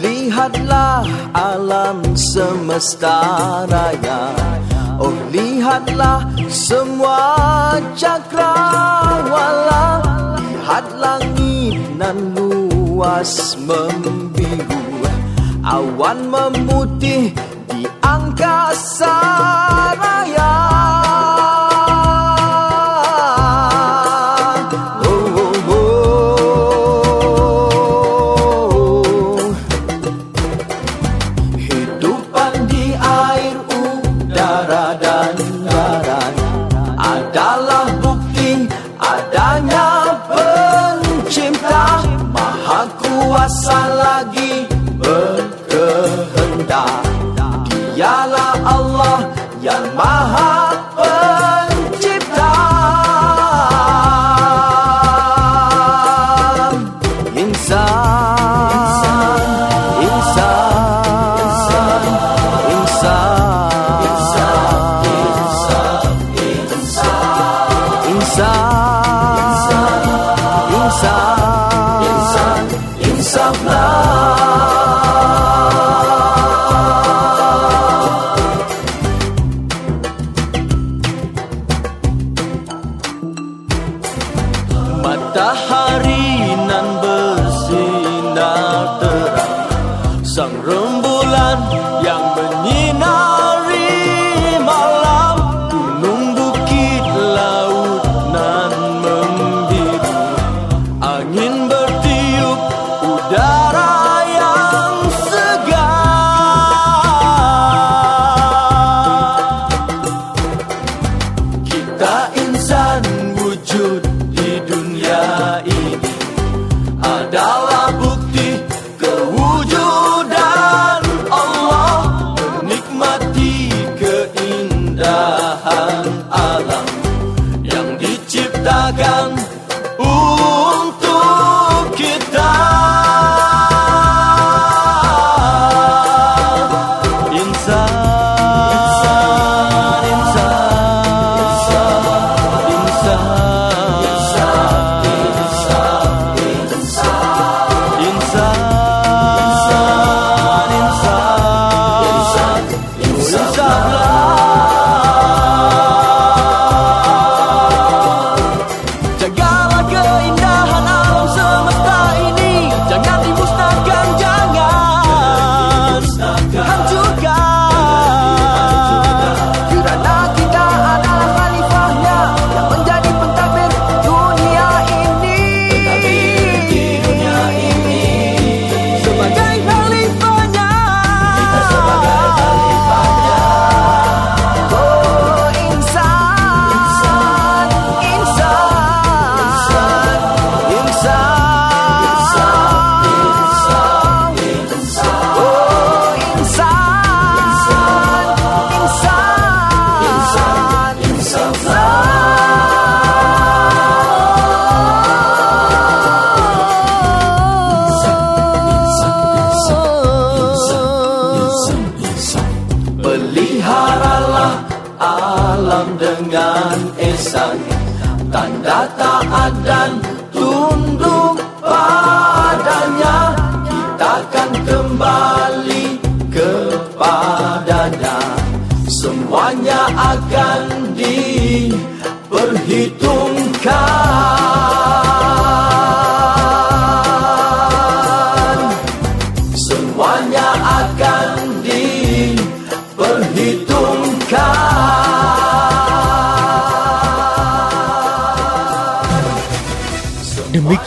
Lihatlah 0.00 1.04
alam 1.36 2.00
semesta 2.14 3.66
raya 3.68 4.32
Oh 5.02 5.12
lihatlah 5.34 6.22
semua 6.46 7.74
cakrawala 7.98 9.98
Lihat 10.38 10.86
langit 10.96 11.76
nan 11.98 12.30
luas 12.98 13.54
membiru. 13.62 14.82
Awan 15.62 16.26
memutih 16.26 17.30
di 17.70 17.86
angkasa 18.02 19.14
raya 19.94 20.37